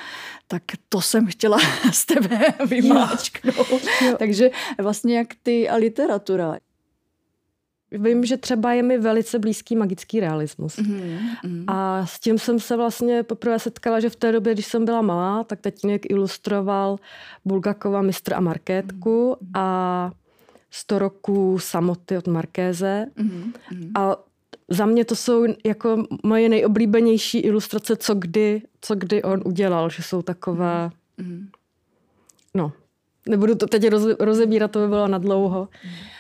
Tak 0.47 0.63
to 0.89 1.01
jsem 1.01 1.27
chtěla 1.27 1.59
z 1.93 2.07
tebe 2.07 2.41
vymáčknout. 2.67 3.71
Jo. 3.71 3.79
Jo. 4.07 4.17
Takže 4.19 4.51
vlastně 4.79 5.17
jak 5.17 5.29
ty 5.43 5.69
a 5.69 5.77
literatura. 5.77 6.57
Vím, 7.93 8.25
že 8.25 8.37
třeba 8.37 8.73
je 8.73 8.83
mi 8.83 8.99
velice 8.99 9.39
blízký 9.39 9.77
magický 9.77 10.21
realismus. 10.21 10.77
Mm-hmm. 10.77 11.65
A 11.67 12.07
s 12.07 12.21
tím 12.21 12.39
jsem 12.39 12.61
se 12.61 12.77
vlastně 12.77 13.23
poprvé 13.23 13.59
setkala, 13.59 14.01
že 14.01 14.11
v 14.11 14.17
té 14.17 14.33
době, 14.33 14.55
když 14.55 14.67
jsem 14.67 14.85
byla 14.85 15.03
malá, 15.03 15.45
tak 15.45 15.61
tatínek 15.61 16.11
ilustroval 16.11 16.99
Bulgakova 17.45 18.03
Mistr 18.03 18.35
a 18.35 18.41
Markétku 18.41 19.37
mm-hmm. 19.43 19.61
a 19.61 20.13
100 20.71 20.99
roků 20.99 21.59
samoty 21.59 22.17
od 22.17 22.27
Markéze. 22.27 23.07
Mm-hmm. 23.17 23.53
A 23.95 24.17
za 24.69 24.87
mě 24.87 25.05
to 25.05 25.17
jsou 25.17 25.45
jako 25.65 26.05
moje 26.23 26.49
nejoblíbenější 26.49 27.39
ilustrace, 27.39 27.97
co 27.97 28.15
kdy, 28.15 28.63
co 28.81 28.95
kdy 28.95 29.23
on 29.23 29.43
udělal, 29.45 29.91
že 29.91 30.03
jsou 30.03 30.23
takové... 30.23 30.91
Mm-hmm. 31.19 31.47
No, 32.55 32.73
nebudu 33.29 33.55
to 33.55 33.67
teď 33.67 33.89
rozebírat, 34.21 34.71
to 34.71 34.79
by 34.79 34.89
bylo 34.89 35.09
na 35.09 35.19
dlouho. 35.19 35.65
Mm-hmm. 35.65 36.20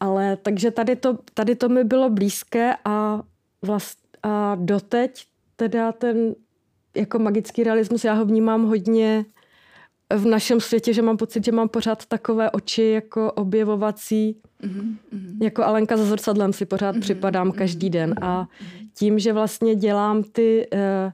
Ale 0.00 0.36
takže 0.36 0.70
tady 0.70 0.96
to, 0.96 1.18
tady 1.34 1.54
to 1.54 1.68
mi 1.68 1.84
bylo 1.84 2.10
blízké 2.10 2.74
a, 2.84 3.22
vlast, 3.62 3.98
a 4.22 4.54
doteď 4.54 5.24
teda 5.56 5.92
ten 5.92 6.34
jako 6.96 7.18
magický 7.18 7.64
realismus, 7.64 8.04
já 8.04 8.14
ho 8.14 8.24
vnímám 8.24 8.64
hodně 8.64 9.24
v 10.16 10.26
našem 10.26 10.60
světě, 10.60 10.92
že 10.92 11.02
mám 11.02 11.16
pocit, 11.16 11.44
že 11.44 11.52
mám 11.52 11.68
pořád 11.68 12.06
takové 12.06 12.50
oči 12.50 12.82
jako 12.82 13.32
objevovací, 13.32 14.40
mm-hmm. 14.62 14.96
jako 15.42 15.64
Alenka 15.64 15.96
za 15.96 16.04
zrcadlem 16.04 16.52
si 16.52 16.66
pořád 16.66 16.96
mm-hmm. 16.96 17.00
připadám 17.00 17.52
každý 17.52 17.90
den 17.90 18.14
a 18.22 18.46
tím, 18.94 19.18
že 19.18 19.32
vlastně 19.32 19.74
dělám 19.74 20.22
ty, 20.22 20.68
uh, 20.72 21.12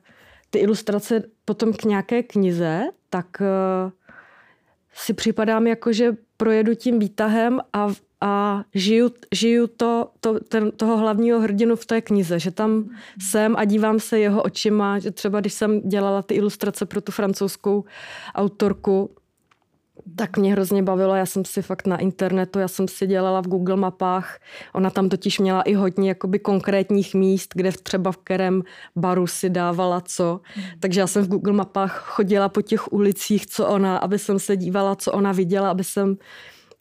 ty 0.50 0.58
ilustrace 0.58 1.22
potom 1.44 1.72
k 1.72 1.84
nějaké 1.84 2.22
knize, 2.22 2.82
tak 3.10 3.26
uh, 3.40 3.90
si 4.94 5.14
připadám 5.14 5.66
jako, 5.66 5.92
že 5.92 6.16
projedu 6.36 6.74
tím 6.74 6.98
výtahem 6.98 7.60
a 7.72 7.88
a 8.26 8.64
žiju, 8.74 9.10
žiju 9.34 9.66
to, 9.66 10.10
to, 10.20 10.40
ten, 10.40 10.70
toho 10.70 10.96
hlavního 10.96 11.40
hrdinu 11.40 11.76
v 11.76 11.86
té 11.86 12.00
knize, 12.00 12.38
že 12.38 12.50
tam 12.50 12.88
jsem 13.20 13.56
a 13.56 13.64
dívám 13.64 14.00
se 14.00 14.18
jeho 14.18 14.42
očima, 14.42 14.98
že 14.98 15.10
třeba 15.10 15.40
když 15.40 15.52
jsem 15.52 15.80
dělala 15.80 16.22
ty 16.22 16.34
ilustrace 16.34 16.86
pro 16.86 17.00
tu 17.00 17.12
francouzskou 17.12 17.84
autorku, 18.34 19.10
tak 20.16 20.36
mě 20.36 20.52
hrozně 20.52 20.82
bavilo, 20.82 21.14
já 21.14 21.26
jsem 21.26 21.44
si 21.44 21.62
fakt 21.62 21.86
na 21.86 21.96
internetu, 21.96 22.58
já 22.58 22.68
jsem 22.68 22.88
si 22.88 23.06
dělala 23.06 23.40
v 23.40 23.46
Google 23.46 23.76
mapách, 23.76 24.38
ona 24.72 24.90
tam 24.90 25.08
totiž 25.08 25.38
měla 25.38 25.62
i 25.62 25.74
hodně 25.74 26.08
jakoby 26.08 26.38
konkrétních 26.38 27.14
míst, 27.14 27.50
kde 27.54 27.72
třeba 27.72 28.12
v 28.12 28.16
kterém 28.16 28.62
baru 28.96 29.26
si 29.26 29.50
dávala 29.50 30.00
co, 30.00 30.40
takže 30.80 31.00
já 31.00 31.06
jsem 31.06 31.24
v 31.24 31.28
Google 31.28 31.52
mapách 31.52 32.04
chodila 32.06 32.48
po 32.48 32.62
těch 32.62 32.92
ulicích, 32.92 33.46
co 33.46 33.68
ona, 33.68 33.96
aby 33.96 34.18
jsem 34.18 34.38
se 34.38 34.56
dívala, 34.56 34.96
co 34.96 35.12
ona 35.12 35.32
viděla, 35.32 35.70
aby 35.70 35.84
jsem 35.84 36.16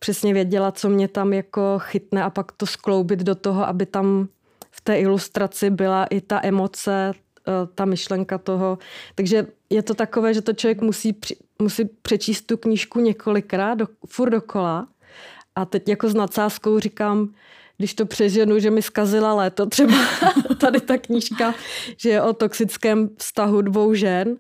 přesně 0.03 0.33
věděla, 0.33 0.71
co 0.71 0.89
mě 0.89 1.07
tam 1.07 1.33
jako 1.33 1.79
chytne 1.79 2.23
a 2.23 2.29
pak 2.29 2.51
to 2.51 2.65
skloubit 2.65 3.19
do 3.19 3.35
toho, 3.35 3.67
aby 3.67 3.85
tam 3.85 4.27
v 4.71 4.81
té 4.81 4.99
ilustraci 4.99 5.69
byla 5.69 6.05
i 6.05 6.21
ta 6.21 6.39
emoce, 6.43 7.13
eh, 7.47 7.51
ta 7.75 7.85
myšlenka 7.85 8.37
toho. 8.37 8.77
Takže 9.15 9.47
je 9.69 9.83
to 9.83 9.93
takové, 9.93 10.33
že 10.33 10.41
to 10.41 10.53
člověk 10.53 10.81
musí, 10.81 11.15
musí 11.61 11.85
přečíst 12.01 12.41
tu 12.41 12.57
knížku 12.57 12.99
několikrát, 12.99 13.75
do, 13.75 13.87
furt 14.07 14.29
dokola. 14.29 14.87
A 15.55 15.65
teď 15.65 15.89
jako 15.89 16.09
s 16.09 16.13
nadsázkou 16.13 16.79
říkám, 16.79 17.33
když 17.77 17.93
to 17.93 18.05
přeženu, 18.05 18.59
že 18.59 18.71
mi 18.71 18.81
zkazila 18.81 19.33
léto, 19.33 19.65
třeba 19.69 19.97
tady 20.59 20.81
ta 20.81 20.97
knížka, 20.97 21.53
že 21.97 22.09
je 22.09 22.21
o 22.21 22.33
toxickém 22.33 23.09
vztahu 23.17 23.61
dvou 23.61 23.93
žen 23.93 24.37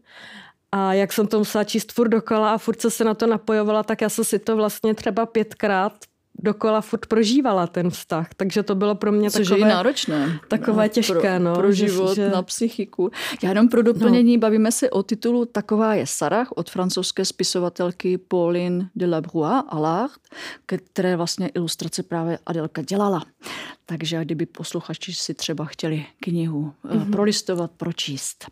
a 0.75 0.93
jak 0.93 1.13
jsem 1.13 1.27
to 1.27 1.37
musela 1.37 1.63
číst 1.63 1.91
furt 1.91 2.09
dokola 2.09 2.53
a 2.53 2.57
furt 2.57 2.81
se 2.81 3.03
na 3.03 3.13
to 3.13 3.27
napojovala, 3.27 3.83
tak 3.83 4.01
já 4.01 4.09
jsem 4.09 4.25
si 4.25 4.39
to 4.39 4.55
vlastně 4.55 4.93
třeba 4.93 5.25
pětkrát 5.25 5.93
dokola 6.39 6.81
furt 6.81 7.05
prožívala 7.05 7.67
ten 7.67 7.89
vztah, 7.89 8.29
takže 8.37 8.63
to 8.63 8.75
bylo 8.75 8.95
pro 8.95 9.11
mě 9.11 9.31
Což 9.31 9.47
takové, 9.47 9.67
je 9.67 9.73
náročné. 9.73 10.39
takové 10.47 10.89
těžké. 10.89 11.13
Pro, 11.13 11.39
no, 11.39 11.53
pro 11.55 11.71
život, 11.71 12.15
že... 12.15 12.29
na 12.29 12.41
psychiku. 12.41 13.11
Já 13.43 13.49
jenom 13.49 13.69
pro 13.69 13.83
doplnění 13.83 14.37
no. 14.37 14.41
bavíme 14.41 14.71
se 14.71 14.89
o 14.89 15.03
titulu 15.03 15.45
Taková 15.45 15.95
je 15.95 16.07
Sarah 16.07 16.47
od 16.55 16.69
francouzské 16.69 17.25
spisovatelky 17.25 18.17
Pauline 18.17 18.89
de 18.95 19.07
la 19.07 19.21
Brua 19.21 19.59
Allard, 19.59 20.21
které 20.65 21.15
vlastně 21.15 21.47
ilustrace 21.47 22.03
právě 22.03 22.39
Adelka 22.45 22.81
dělala. 22.81 23.25
Takže 23.85 24.25
kdyby 24.25 24.45
posluchači 24.45 25.13
si 25.13 25.33
třeba 25.33 25.65
chtěli 25.65 26.05
knihu 26.19 26.73
mm-hmm. 26.85 27.11
prolistovat, 27.11 27.71
pročíst. 27.77 28.45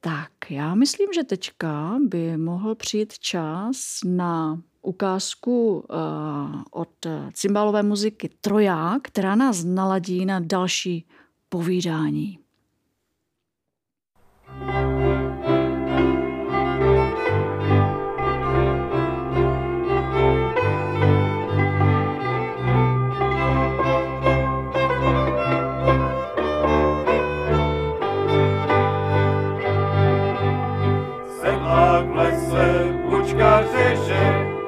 Tak, 0.00 0.30
já 0.50 0.74
myslím, 0.74 1.08
že 1.14 1.24
teďka 1.24 1.98
by 2.08 2.36
mohl 2.36 2.74
přijít 2.74 3.18
čas 3.18 3.98
na 4.04 4.62
ukázku 4.82 5.84
uh, 5.90 6.62
od 6.70 7.06
cymbálové 7.32 7.82
muziky 7.82 8.30
Troja, 8.40 8.98
která 9.02 9.34
nás 9.34 9.64
naladí 9.64 10.26
na 10.26 10.40
další 10.40 11.06
povídání. 11.48 12.38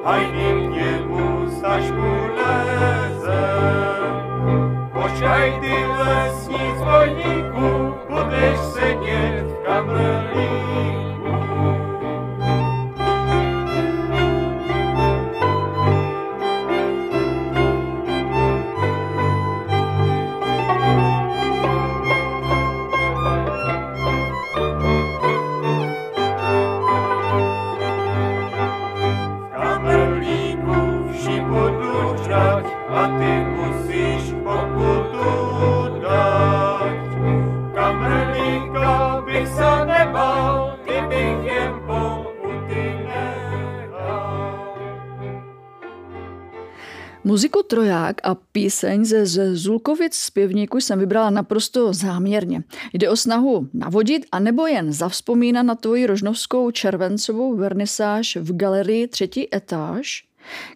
Hajný 0.07 0.67
k 0.67 0.71
němu 0.71 1.49
leze. 2.35 3.47
Počkaj 4.93 5.59
ty 5.59 5.73
lesní 5.99 6.63
zbojníku, 6.79 7.93
budeš 8.09 8.59
sedět 8.59 9.45
v 9.51 9.65
kamrlíku. 9.65 10.96
Muziku 47.27 47.63
Troják 47.63 48.21
a 48.23 48.35
píseň 48.35 49.05
ze, 49.05 49.25
ze 49.25 49.55
Zulkovic 49.55 50.15
zpěvníků 50.15 50.77
jsem 50.77 50.99
vybrala 50.99 51.29
naprosto 51.29 51.93
záměrně. 51.93 52.63
Jde 52.93 53.09
o 53.09 53.15
snahu 53.15 53.67
navodit 53.73 54.25
a 54.31 54.39
nebo 54.39 54.67
jen 54.67 54.93
zavzpomínat 54.93 55.65
na 55.65 55.75
tvoji 55.75 56.05
rožnovskou 56.05 56.71
červencovou 56.71 57.55
vernisáž 57.55 58.35
v 58.35 58.55
galerii 58.55 59.07
třetí 59.07 59.55
etáž, 59.55 60.25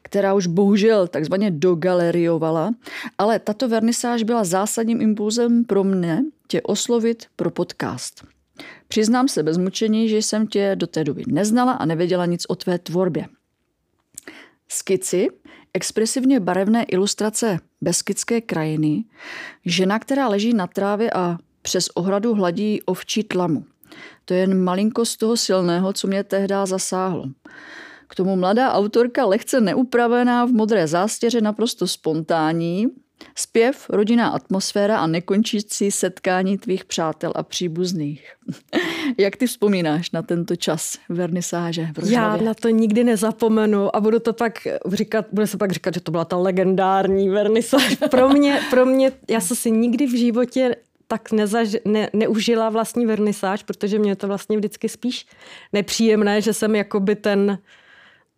která 0.01 0.33
už 0.33 0.47
bohužel 0.47 1.07
takzvaně 1.07 1.51
dogaleriovala, 1.51 2.71
ale 3.17 3.39
tato 3.39 3.69
vernisáž 3.69 4.23
byla 4.23 4.43
zásadním 4.43 5.01
impulzem 5.01 5.65
pro 5.65 5.83
mne 5.83 6.25
tě 6.47 6.61
oslovit 6.61 7.25
pro 7.35 7.51
podcast. 7.51 8.25
Přiznám 8.87 9.27
se 9.27 9.43
bez 9.43 9.57
mučení, 9.57 10.09
že 10.09 10.17
jsem 10.17 10.47
tě 10.47 10.75
do 10.75 10.87
té 10.87 11.03
doby 11.03 11.23
neznala 11.27 11.71
a 11.71 11.85
nevěděla 11.85 12.25
nic 12.25 12.45
o 12.47 12.55
tvé 12.55 12.79
tvorbě. 12.79 13.27
Skici, 14.73 15.27
expresivně 15.73 16.39
barevné 16.39 16.83
ilustrace 16.83 17.59
beskidské 17.81 18.41
krajiny, 18.41 19.03
žena, 19.65 19.99
která 19.99 20.27
leží 20.27 20.53
na 20.53 20.67
trávě 20.67 21.11
a 21.11 21.37
přes 21.61 21.89
ohradu 21.95 22.33
hladí 22.33 22.81
ovčí 22.81 23.23
tlamu. 23.23 23.65
To 24.25 24.33
je 24.33 24.39
jen 24.39 24.63
malinko 24.63 25.05
z 25.05 25.17
toho 25.17 25.37
silného, 25.37 25.93
co 25.93 26.07
mě 26.07 26.23
tehdy 26.23 26.55
zasáhlo. 26.63 27.25
K 28.07 28.15
tomu 28.15 28.35
mladá 28.35 28.73
autorka 28.73 29.25
lehce 29.25 29.61
neupravená 29.61 30.45
v 30.45 30.51
modré 30.51 30.87
zástěře 30.87 31.41
naprosto 31.41 31.87
spontánní, 31.87 32.87
Zpěv, 33.35 33.89
rodinná 33.89 34.29
atmosféra 34.29 34.99
a 34.99 35.07
nekončící 35.07 35.91
setkání 35.91 36.57
tvých 36.57 36.85
přátel 36.85 37.31
a 37.35 37.43
příbuzných. 37.43 38.33
Jak 39.17 39.35
ty 39.35 39.47
vzpomínáš 39.47 40.11
na 40.11 40.21
tento 40.21 40.55
čas 40.55 40.97
vernisáže 41.09 41.87
v 41.97 42.11
Já 42.11 42.37
na 42.37 42.53
to 42.53 42.69
nikdy 42.69 43.03
nezapomenu 43.03 43.95
a 43.95 43.99
budu 43.99 44.19
to 44.19 44.33
pak 44.33 44.67
říkat, 44.93 45.25
bude 45.31 45.47
se 45.47 45.57
pak 45.57 45.71
říkat, 45.71 45.93
že 45.93 46.01
to 46.01 46.11
byla 46.11 46.25
ta 46.25 46.37
legendární 46.37 47.29
vernisáž. 47.29 47.95
Pro 48.11 48.29
mě, 48.29 48.59
pro 48.69 48.85
mě 48.85 49.11
já 49.29 49.39
jsem 49.39 49.57
si 49.57 49.71
nikdy 49.71 50.05
v 50.05 50.17
životě 50.17 50.75
tak 51.07 51.31
nezaž, 51.31 51.75
ne, 51.85 52.09
neužila 52.13 52.69
vlastní 52.69 53.05
vernisáž, 53.05 53.63
protože 53.63 53.99
mě 53.99 54.15
to 54.15 54.27
vlastně 54.27 54.57
vždycky 54.57 54.89
spíš 54.89 55.25
nepříjemné, 55.73 56.41
že 56.41 56.53
jsem 56.53 56.75
jakoby 56.75 57.15
ten 57.15 57.57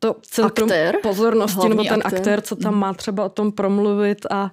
to 0.04 0.16
centrum 0.22 0.70
aktér, 0.70 0.96
pozornosti, 1.02 1.70
nebo 1.70 1.84
ten 1.84 2.02
aktér. 2.04 2.20
aktér, 2.20 2.42
co 2.42 2.56
tam 2.56 2.76
má 2.76 2.94
třeba 2.94 3.26
o 3.26 3.30
tom 3.30 3.52
promluvit 3.52 4.26
a, 4.32 4.52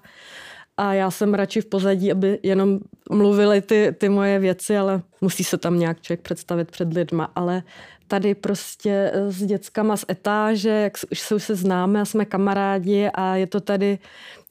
a 0.76 0.94
já 0.94 1.10
jsem 1.10 1.34
radši 1.34 1.60
v 1.60 1.66
pozadí, 1.66 2.12
aby 2.12 2.38
jenom 2.42 2.78
mluvili 3.10 3.60
ty, 3.60 3.94
ty 3.98 4.08
moje 4.08 4.38
věci, 4.38 4.78
ale 4.78 5.02
musí 5.20 5.44
se 5.44 5.58
tam 5.58 5.78
nějak 5.78 6.00
člověk 6.00 6.20
představit 6.20 6.70
před 6.70 6.94
lidma, 6.94 7.32
ale 7.34 7.62
tady 8.06 8.34
prostě 8.34 9.12
s 9.28 9.42
dětskama 9.42 9.96
z 9.96 10.04
etáže, 10.10 10.68
jak 10.70 10.92
už 11.10 11.20
se, 11.20 11.34
už 11.34 11.44
se 11.44 11.54
známe 11.54 12.00
a 12.00 12.04
jsme 12.04 12.24
kamarádi 12.24 13.08
a 13.14 13.36
je 13.36 13.46
to 13.46 13.60
tady, 13.60 13.98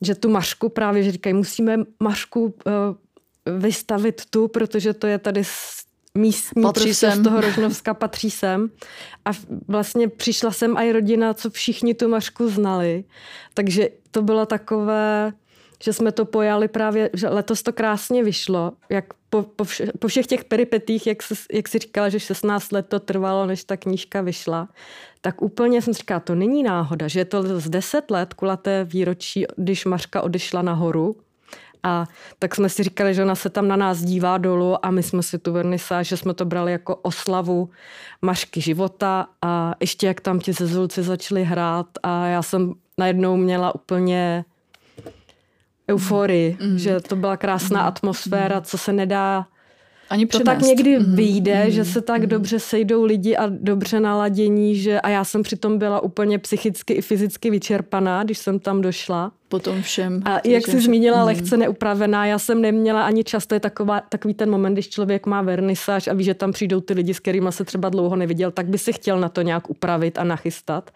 že 0.02 0.16
tu 0.16 0.30
Mašku 0.30 0.70
právě, 0.70 1.04
že 1.04 1.12
říkají, 1.12 1.34
musíme 1.34 1.78
Mašku 2.00 2.44
uh, 2.44 2.52
vystavit 3.60 4.22
tu, 4.30 4.48
protože 4.48 4.94
to 4.94 5.08
je 5.08 5.18
tady 5.18 5.44
místní 6.18 6.64
patří 6.64 6.84
prostě 6.84 7.12
sem. 7.12 7.20
z 7.20 7.24
toho 7.24 7.42
Rožnovska 7.42 7.94
patří 7.94 8.32
sem. 8.32 8.70
A 9.26 9.30
vlastně 9.68 10.08
přišla 10.08 10.52
sem 10.52 10.78
i 10.78 10.92
rodina, 10.92 11.34
co 11.34 11.50
všichni 11.50 11.94
tu 11.94 12.08
Mařku 12.08 12.50
znali. 12.50 13.04
Takže 13.54 13.90
to 14.12 14.22
bylo 14.22 14.46
takové, 14.46 15.34
že 15.84 15.94
jsme 15.94 16.12
to 16.12 16.26
pojali 16.26 16.68
právě, 16.68 17.10
že 17.14 17.30
letos 17.30 17.64
to 17.64 17.74
krásně 17.74 18.24
vyšlo, 18.24 18.72
jak 18.90 19.06
po, 19.30 19.44
po, 19.44 19.64
vše, 19.64 19.92
po 20.00 20.08
všech 20.08 20.28
těch 20.28 20.44
peripetích, 20.44 21.08
jak, 21.08 21.24
se, 21.24 21.36
jak 21.54 21.68
si 21.68 21.80
říkala, 21.80 22.10
že 22.10 22.20
16 22.20 22.72
let 22.72 22.86
to 22.90 23.00
trvalo, 23.00 23.46
než 23.46 23.64
ta 23.64 23.78
knížka 23.78 24.22
vyšla, 24.22 24.70
tak 25.22 25.42
úplně 25.42 25.82
jsem 25.82 25.94
říkala, 25.94 26.20
to 26.20 26.36
není 26.36 26.64
náhoda, 26.64 27.08
že 27.08 27.20
je 27.20 27.26
to 27.26 27.60
z 27.60 27.70
10 27.70 28.12
let 28.12 28.34
kulaté 28.34 28.84
výročí, 28.84 29.46
když 29.58 29.86
Mařka 29.86 30.22
odešla 30.22 30.62
nahoru, 30.62 31.16
a 31.84 32.06
tak 32.40 32.56
jsme 32.56 32.70
si 32.70 32.84
říkali, 32.84 33.14
že 33.14 33.24
ona 33.24 33.36
se 33.36 33.50
tam 33.50 33.68
na 33.68 33.76
nás 33.76 34.02
dívá 34.02 34.38
dolů 34.38 34.86
a 34.86 34.92
my 34.92 35.04
jsme 35.04 35.24
si 35.24 35.40
tu 35.40 35.54
vernisáž, 35.54 36.08
že 36.08 36.18
jsme 36.18 36.34
to 36.34 36.46
brali 36.46 36.72
jako 36.72 36.96
oslavu 36.96 37.70
Mašky 38.22 38.62
života 38.62 39.28
a 39.42 39.76
ještě 39.80 40.08
jak 40.08 40.22
tam 40.22 40.40
ti 40.40 40.54
zezulci 40.54 41.04
začali 41.04 41.44
hrát 41.44 41.88
a 42.04 42.26
já 42.26 42.42
jsem 42.42 42.74
najednou 42.98 43.38
měla 43.38 43.76
úplně 43.76 44.46
euforii, 45.90 46.58
mm. 46.62 46.78
že 46.78 47.00
to 47.00 47.16
byla 47.16 47.38
krásná 47.38 47.82
mm. 47.82 47.88
atmosféra, 47.88 48.62
co 48.62 48.78
se 48.78 48.94
nedá 48.94 49.46
ani. 50.10 50.26
To 50.26 50.40
tak 50.40 50.62
někdy 50.62 51.00
mm. 51.00 51.16
vyjde, 51.16 51.66
mm. 51.66 51.72
že 51.72 51.86
se 51.86 52.02
tak 52.02 52.22
mm. 52.22 52.28
dobře 52.28 52.60
sejdou 52.60 53.04
lidi 53.04 53.38
a 53.38 53.48
dobře 53.50 54.00
naladění, 54.00 54.76
že 54.76 55.02
a 55.02 55.10
já 55.10 55.24
jsem 55.24 55.44
přitom 55.44 55.78
byla 55.78 56.00
úplně 56.00 56.40
psychicky 56.40 56.94
i 56.94 57.02
fyzicky 57.02 57.50
vyčerpaná, 57.50 58.24
když 58.24 58.38
jsem 58.38 58.60
tam 58.60 58.82
došla 58.82 59.32
po 59.50 59.60
tom 59.60 59.82
všem. 59.82 60.22
A 60.26 60.40
jak 60.46 60.68
jsi 60.68 60.82
zmínila, 60.82 61.18
hmm. 61.18 61.26
lehce 61.26 61.58
neupravená, 61.58 62.26
já 62.26 62.40
jsem 62.40 62.62
neměla 62.62 63.06
ani 63.06 63.24
často, 63.24 63.56
je 63.56 63.60
taková, 63.60 64.02
takový 64.10 64.34
ten 64.34 64.50
moment, 64.50 64.74
když 64.74 64.90
člověk 64.90 65.26
má 65.26 65.42
vernisáž 65.42 66.08
a 66.08 66.14
ví, 66.14 66.24
že 66.24 66.34
tam 66.34 66.52
přijdou 66.52 66.80
ty 66.80 66.94
lidi, 66.94 67.14
s 67.14 67.20
kterými 67.20 67.50
se 67.52 67.66
třeba 67.66 67.90
dlouho 67.90 68.16
neviděl, 68.16 68.52
tak 68.52 68.68
by 68.68 68.78
si 68.78 68.94
chtěl 68.94 69.20
na 69.20 69.30
to 69.30 69.42
nějak 69.42 69.70
upravit 69.70 70.18
a 70.18 70.24
nachystat. 70.24 70.92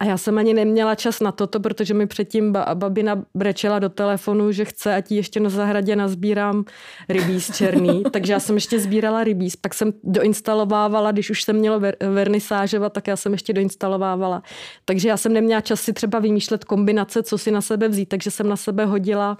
A 0.00 0.04
já 0.04 0.18
jsem 0.18 0.38
ani 0.38 0.54
neměla 0.54 0.94
čas 0.94 1.20
na 1.20 1.32
toto, 1.32 1.60
protože 1.60 1.94
mi 1.94 2.06
předtím 2.06 2.52
babina 2.74 3.22
brečela 3.34 3.78
do 3.78 3.88
telefonu, 3.88 4.52
že 4.52 4.64
chce, 4.64 4.94
ať 4.94 5.12
ještě 5.12 5.40
na 5.40 5.50
zahradě 5.50 5.96
nazbírám 5.96 6.64
rybíz 7.08 7.56
černý. 7.56 8.02
Takže 8.10 8.32
já 8.32 8.40
jsem 8.40 8.54
ještě 8.54 8.78
sbírala 8.78 9.24
rybíz. 9.24 9.56
Pak 9.56 9.74
jsem 9.74 9.92
doinstalovávala, 10.04 11.12
když 11.12 11.30
už 11.30 11.42
jsem 11.42 11.56
měla 11.56 11.78
ver, 11.78 11.96
vernisážovat, 12.00 12.92
tak 12.92 13.06
já 13.06 13.16
jsem 13.16 13.32
ještě 13.32 13.52
doinstalovávala. 13.52 14.42
Takže 14.84 15.08
já 15.08 15.16
jsem 15.16 15.32
neměla 15.32 15.60
čas 15.60 15.80
si 15.80 15.92
třeba 15.92 16.18
vymýšlet 16.18 16.64
kombinace, 16.64 17.22
co 17.22 17.38
si 17.38 17.50
na 17.50 17.60
sebe 17.60 17.91
vzít, 17.92 18.08
takže 18.08 18.30
jsem 18.30 18.48
na 18.48 18.56
sebe 18.56 18.84
hodila 18.84 19.38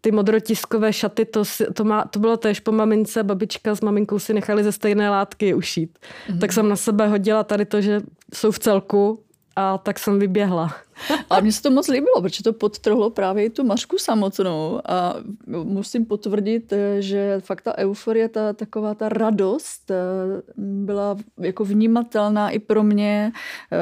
ty 0.00 0.12
modrotiskové 0.12 0.92
šaty, 0.92 1.24
to, 1.24 1.42
to, 1.72 1.84
má, 1.84 2.04
to 2.04 2.18
bylo 2.18 2.36
též 2.36 2.60
po 2.60 2.72
mamince, 2.72 3.22
babička 3.22 3.74
s 3.74 3.80
maminkou 3.80 4.18
si 4.18 4.34
nechali 4.34 4.64
ze 4.64 4.72
stejné 4.72 5.10
látky 5.10 5.54
ušít. 5.54 5.98
Mm-hmm. 5.98 6.38
Tak 6.38 6.52
jsem 6.52 6.68
na 6.68 6.76
sebe 6.76 7.06
hodila 7.06 7.44
tady 7.44 7.64
to, 7.64 7.80
že 7.80 8.00
jsou 8.34 8.50
v 8.50 8.58
celku 8.58 9.22
a 9.56 9.78
tak 9.78 9.98
jsem 9.98 10.18
vyběhla. 10.18 10.74
A 11.30 11.40
mně 11.40 11.52
se 11.52 11.62
to 11.62 11.70
moc 11.70 11.88
líbilo, 11.88 12.22
protože 12.22 12.42
to 12.42 12.52
podtrhlo 12.52 13.10
právě 13.10 13.44
i 13.44 13.50
tu 13.50 13.64
Mařku 13.64 13.98
samotnou. 13.98 14.80
A 14.84 15.14
musím 15.46 16.06
potvrdit, 16.06 16.72
že 16.98 17.36
fakt 17.40 17.62
ta 17.62 17.78
euforie, 17.78 18.28
ta 18.28 18.52
taková 18.52 18.94
ta 18.94 19.08
radost 19.08 19.90
eh, 19.90 19.94
byla 20.56 21.16
jako 21.38 21.64
vnímatelná 21.64 22.50
i 22.50 22.58
pro 22.58 22.82
mě 22.82 23.32
eh, 23.72 23.78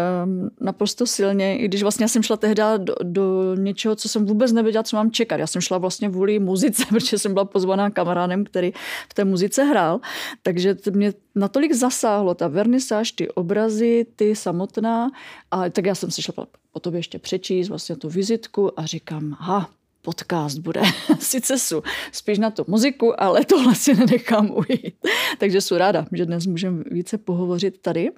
naprosto 0.61 1.07
silně, 1.07 1.59
i 1.59 1.65
když 1.65 1.83
vlastně 1.83 2.09
jsem 2.09 2.23
šla 2.23 2.37
tehdy 2.37 2.63
do, 2.79 2.95
do 3.03 3.55
něčeho, 3.55 3.97
co 3.97 4.09
jsem 4.09 4.27
vůbec 4.27 4.53
nevěděla, 4.53 4.83
co 4.83 4.97
mám 4.97 5.11
čekat. 5.11 5.37
Já 5.37 5.47
jsem 5.47 5.61
šla 5.63 5.79
vlastně 5.79 6.09
vůli 6.09 6.39
muzice, 6.39 6.83
protože 6.89 7.19
jsem 7.19 7.33
byla 7.33 7.45
pozvaná 7.45 7.91
kamarádem, 7.91 8.45
který 8.45 8.73
v 9.11 9.15
té 9.15 9.25
muzice 9.25 9.65
hrál, 9.65 10.01
takže 10.43 10.77
mě 10.91 11.13
natolik 11.35 11.73
zasáhlo 11.73 12.35
ta 12.35 12.49
vernisáž, 12.49 13.13
ty 13.13 13.29
obrazy, 13.29 14.07
ty 14.17 14.37
samotná. 14.37 15.11
A 15.51 15.71
tak 15.71 15.87
já 15.87 15.95
jsem 15.95 16.11
si 16.11 16.23
šla 16.23 16.47
po 16.75 16.81
tobě 16.81 16.99
ještě 16.99 17.19
přečíst 17.19 17.69
vlastně 17.69 17.97
tu 17.97 18.09
vizitku 18.09 18.81
a 18.81 18.87
říkám, 18.87 19.37
ha, 19.39 19.71
podcast 20.03 20.59
bude. 20.59 20.83
Sice 21.19 21.59
jsou 21.59 21.83
spíš 22.13 22.39
na 22.39 22.51
tu 22.51 22.65
muziku, 22.69 23.21
ale 23.23 23.45
tohle 23.45 23.75
si 23.75 23.95
nenechám 23.95 24.51
ujít. 24.51 24.95
Takže 25.39 25.61
jsem 25.61 25.77
ráda, 25.77 26.07
že 26.13 26.27
dnes 26.27 26.47
můžeme 26.47 26.85
více 26.91 27.19
pohovořit 27.19 27.79
tady. 27.79 28.11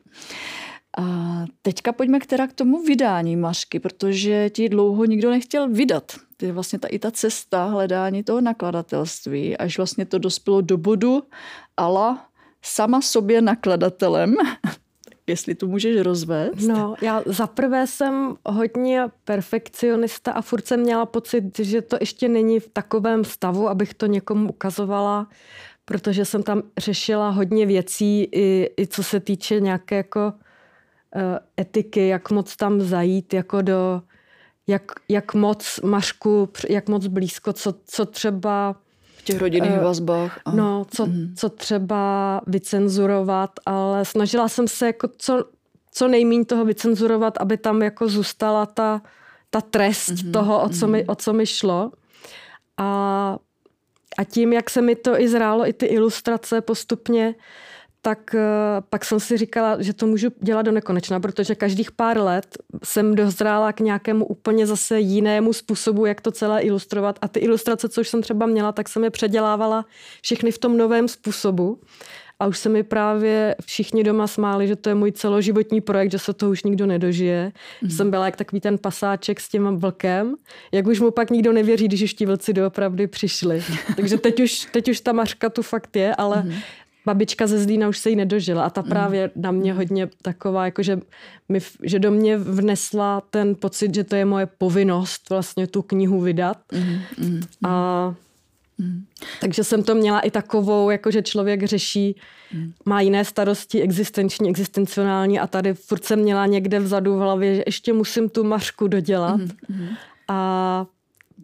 A 0.99 1.05
teďka 1.63 1.93
pojďme 1.93 2.21
k, 2.21 2.27
teda 2.27 2.47
k 2.47 2.53
tomu 2.53 2.83
vydání 2.83 3.37
Mařky, 3.37 3.81
protože 3.81 4.51
ti 4.51 4.69
dlouho 4.69 5.05
nikdo 5.05 5.31
nechtěl 5.31 5.69
vydat. 5.69 6.13
To 6.37 6.47
je 6.47 6.53
vlastně 6.53 6.79
ta, 6.79 6.89
i 6.89 6.99
ta 6.99 7.11
cesta 7.11 7.65
hledání 7.65 8.23
toho 8.23 8.41
nakladatelství, 8.41 9.57
až 9.57 9.77
vlastně 9.77 10.07
to 10.07 10.19
dospělo 10.19 10.61
do 10.61 10.77
bodu 10.77 11.23
ala 11.77 12.29
sama 12.63 13.01
sobě 13.01 13.43
nakladatelem, 13.43 14.35
jestli 15.27 15.55
to 15.55 15.67
můžeš 15.67 16.01
rozvést. 16.01 16.67
No, 16.67 16.95
já 17.03 17.23
zaprvé 17.27 17.87
jsem 17.87 18.37
hodně 18.47 19.03
perfekcionista 19.25 20.33
a 20.33 20.43
furt 20.43 20.67
jsem 20.67 20.81
měla 20.81 21.07
pocit, 21.07 21.59
že 21.59 21.83
to 21.83 21.97
ještě 22.01 22.29
není 22.29 22.61
v 22.61 22.69
takovém 22.69 23.25
stavu, 23.25 23.69
abych 23.69 23.95
to 23.95 24.07
někomu 24.07 24.49
ukazovala, 24.49 25.29
protože 25.85 26.25
jsem 26.25 26.43
tam 26.43 26.63
řešila 26.79 27.31
hodně 27.31 27.67
věcí, 27.67 28.29
i, 28.33 28.71
i 28.81 28.87
co 28.87 29.03
se 29.03 29.21
týče 29.21 29.61
nějaké 29.61 29.97
jako 29.97 30.33
uh, 31.17 31.23
etiky, 31.61 32.09
jak 32.09 32.31
moc 32.31 32.57
tam 32.57 32.81
zajít, 32.81 33.35
jako 33.35 33.63
do, 33.63 34.03
jak, 34.67 34.83
jak 35.09 35.35
moc 35.35 35.81
mašku, 35.81 36.49
jak 36.69 36.89
moc 36.89 37.07
blízko, 37.07 37.53
co, 37.53 37.75
co 37.85 38.07
třeba 38.07 38.77
těch 39.27 39.41
rodinných 39.41 39.79
uh, 39.79 39.85
vazbách. 39.85 40.41
A... 40.45 40.51
No, 40.51 40.87
co, 40.91 41.07
mm. 41.07 41.35
co 41.37 41.49
třeba 41.49 42.41
vycenzurovat, 42.47 43.51
ale 43.67 44.05
snažila 44.05 44.49
jsem 44.49 44.69
se 44.69 44.87
jako 44.87 45.09
co, 45.19 45.45
co 45.93 46.09
nejméně 46.09 46.45
toho 46.45 46.65
vycenzurovat, 46.65 47.39
aby 47.39 47.57
tam 47.57 47.83
jako 47.83 48.09
zůstala 48.09 48.67
ta, 48.67 49.03
ta 49.51 49.61
trest 49.61 50.09
mm-hmm. 50.09 50.33
toho, 50.33 50.63
o 50.63 50.69
co, 50.69 50.87
mm-hmm. 50.87 50.91
mi, 50.91 51.07
o 51.07 51.15
co 51.15 51.33
mi 51.33 51.47
šlo. 51.47 51.93
A, 52.77 53.39
a 54.19 54.25
tím, 54.25 54.53
jak 54.53 54.71
se 54.71 54.83
mi 54.83 54.97
to 54.97 55.21
i 55.21 55.29
zrálo, 55.29 55.69
i 55.69 55.73
ty 55.73 55.87
ilustrace 55.87 56.61
postupně, 56.61 57.35
tak 58.07 58.35
eh, 58.35 58.41
pak 58.91 59.05
jsem 59.05 59.21
si 59.21 59.37
říkala, 59.37 59.83
že 59.83 59.93
to 59.93 60.07
můžu 60.07 60.29
dělat 60.41 60.63
do 60.63 60.73
nekonečna, 60.73 61.21
protože 61.21 61.55
každých 61.55 61.91
pár 61.91 62.19
let 62.19 62.47
jsem 62.85 63.15
dozrála 63.15 63.73
k 63.73 63.81
nějakému 63.81 64.25
úplně 64.25 64.67
zase 64.67 65.01
jinému 65.01 65.53
způsobu, 65.53 66.07
jak 66.07 66.21
to 66.21 66.31
celé 66.31 66.63
ilustrovat. 66.63 67.19
A 67.23 67.29
ty 67.29 67.41
ilustrace, 67.41 67.89
co 67.89 68.01
už 68.01 68.09
jsem 68.09 68.23
třeba 68.23 68.47
měla, 68.47 68.73
tak 68.73 68.89
jsem 68.89 69.05
je 69.05 69.11
předělávala 69.11 69.85
všechny 70.23 70.51
v 70.51 70.59
tom 70.59 70.77
novém 70.77 71.09
způsobu. 71.09 71.81
A 72.41 72.47
už 72.47 72.59
se 72.59 72.69
mi 72.69 72.83
právě 72.83 73.57
všichni 73.65 74.05
doma 74.05 74.27
smáli, 74.27 74.69
že 74.69 74.77
to 74.77 74.89
je 74.89 74.95
můj 74.95 75.13
celoživotní 75.13 75.81
projekt, 75.81 76.11
že 76.11 76.19
se 76.19 76.33
to 76.33 76.51
už 76.51 76.63
nikdo 76.63 76.87
nedožije. 76.87 77.53
Mm. 77.83 77.91
Jsem 77.91 78.11
byla 78.11 78.27
jak 78.27 78.37
takový 78.37 78.61
ten 78.61 78.79
pasáček 78.79 79.41
s 79.41 79.49
tím 79.49 79.77
vlkem. 79.77 80.35
Jak 80.73 80.87
už 80.87 81.01
mu 81.01 81.11
pak 81.11 81.31
nikdo 81.31 81.53
nevěří, 81.53 81.89
když 81.89 82.03
už 82.03 82.15
ti 82.15 82.27
vlci 82.27 82.53
doopravdy 82.53 83.07
přišli. 83.07 83.65
Takže 83.97 84.19
teď 84.19 84.41
už, 84.41 84.69
teď 84.73 84.89
už 84.89 85.01
ta 85.01 85.13
mařka 85.13 85.49
tu 85.51 85.63
fakt 85.63 85.97
je, 85.97 86.15
ale 86.15 86.43
mm 86.43 86.53
babička 87.07 87.47
ze 87.47 87.59
Zlína 87.59 87.89
už 87.89 87.99
se 87.99 88.11
jí 88.11 88.17
nedožila 88.17 88.65
a 88.65 88.71
ta 88.71 88.83
mm. 88.83 88.89
právě 88.89 89.31
na 89.37 89.51
mě 89.51 89.73
hodně 89.73 90.09
taková, 90.23 90.65
jakože 90.65 91.01
mi, 91.49 91.61
že 91.83 91.99
do 91.99 92.11
mě 92.11 92.39
vnesla 92.39 93.23
ten 93.31 93.55
pocit, 93.55 93.95
že 93.95 94.05
to 94.05 94.17
je 94.17 94.25
moje 94.25 94.47
povinnost 94.47 95.31
vlastně 95.31 95.67
tu 95.67 95.83
knihu 95.83 96.21
vydat. 96.21 96.59
Mm. 96.73 96.99
Mm. 97.19 97.41
A 97.65 98.15
Takže 99.41 99.65
jsem 99.65 99.83
to 99.83 99.95
měla 99.95 100.21
i 100.21 100.31
takovou, 100.31 100.91
jako 100.91 101.11
že 101.11 101.23
člověk 101.23 101.65
řeší, 101.65 102.17
má 102.85 103.01
jiné 103.01 103.25
starosti 103.25 103.83
existenční, 103.83 104.51
existenciální 104.51 105.39
a 105.39 105.47
tady 105.47 105.75
furt 105.75 106.05
jsem 106.05 106.19
měla 106.19 106.47
někde 106.47 106.81
vzadu 106.81 107.17
v 107.17 107.19
hlavě, 107.19 107.55
že 107.55 107.63
ještě 107.67 107.93
musím 107.93 108.29
tu 108.29 108.45
mařku 108.45 108.89
dodělat. 108.89 109.41
A 110.29 110.87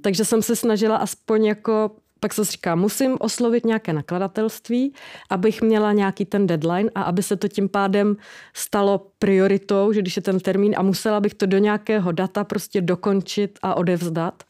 takže 0.00 0.24
jsem 0.24 0.42
se 0.42 0.56
snažila 0.56 0.96
aspoň 0.96 1.44
jako 1.44 1.90
pak 2.22 2.32
se 2.32 2.44
říká, 2.44 2.74
musím 2.74 3.16
oslovit 3.20 3.66
nějaké 3.66 3.92
nakladatelství, 3.92 4.94
abych 5.30 5.62
měla 5.62 5.92
nějaký 5.92 6.24
ten 6.24 6.46
deadline 6.46 6.90
a 6.94 7.02
aby 7.02 7.22
se 7.22 7.36
to 7.36 7.48
tím 7.48 7.68
pádem 7.68 8.16
stalo 8.54 9.06
prioritou, 9.18 9.92
že 9.92 10.00
když 10.00 10.16
je 10.16 10.22
ten 10.22 10.40
termín 10.40 10.74
a 10.76 10.82
musela 10.82 11.20
bych 11.20 11.34
to 11.34 11.46
do 11.46 11.58
nějakého 11.58 12.12
data 12.12 12.44
prostě 12.44 12.80
dokončit 12.80 13.58
a 13.62 13.74
odevzdat. 13.74 14.42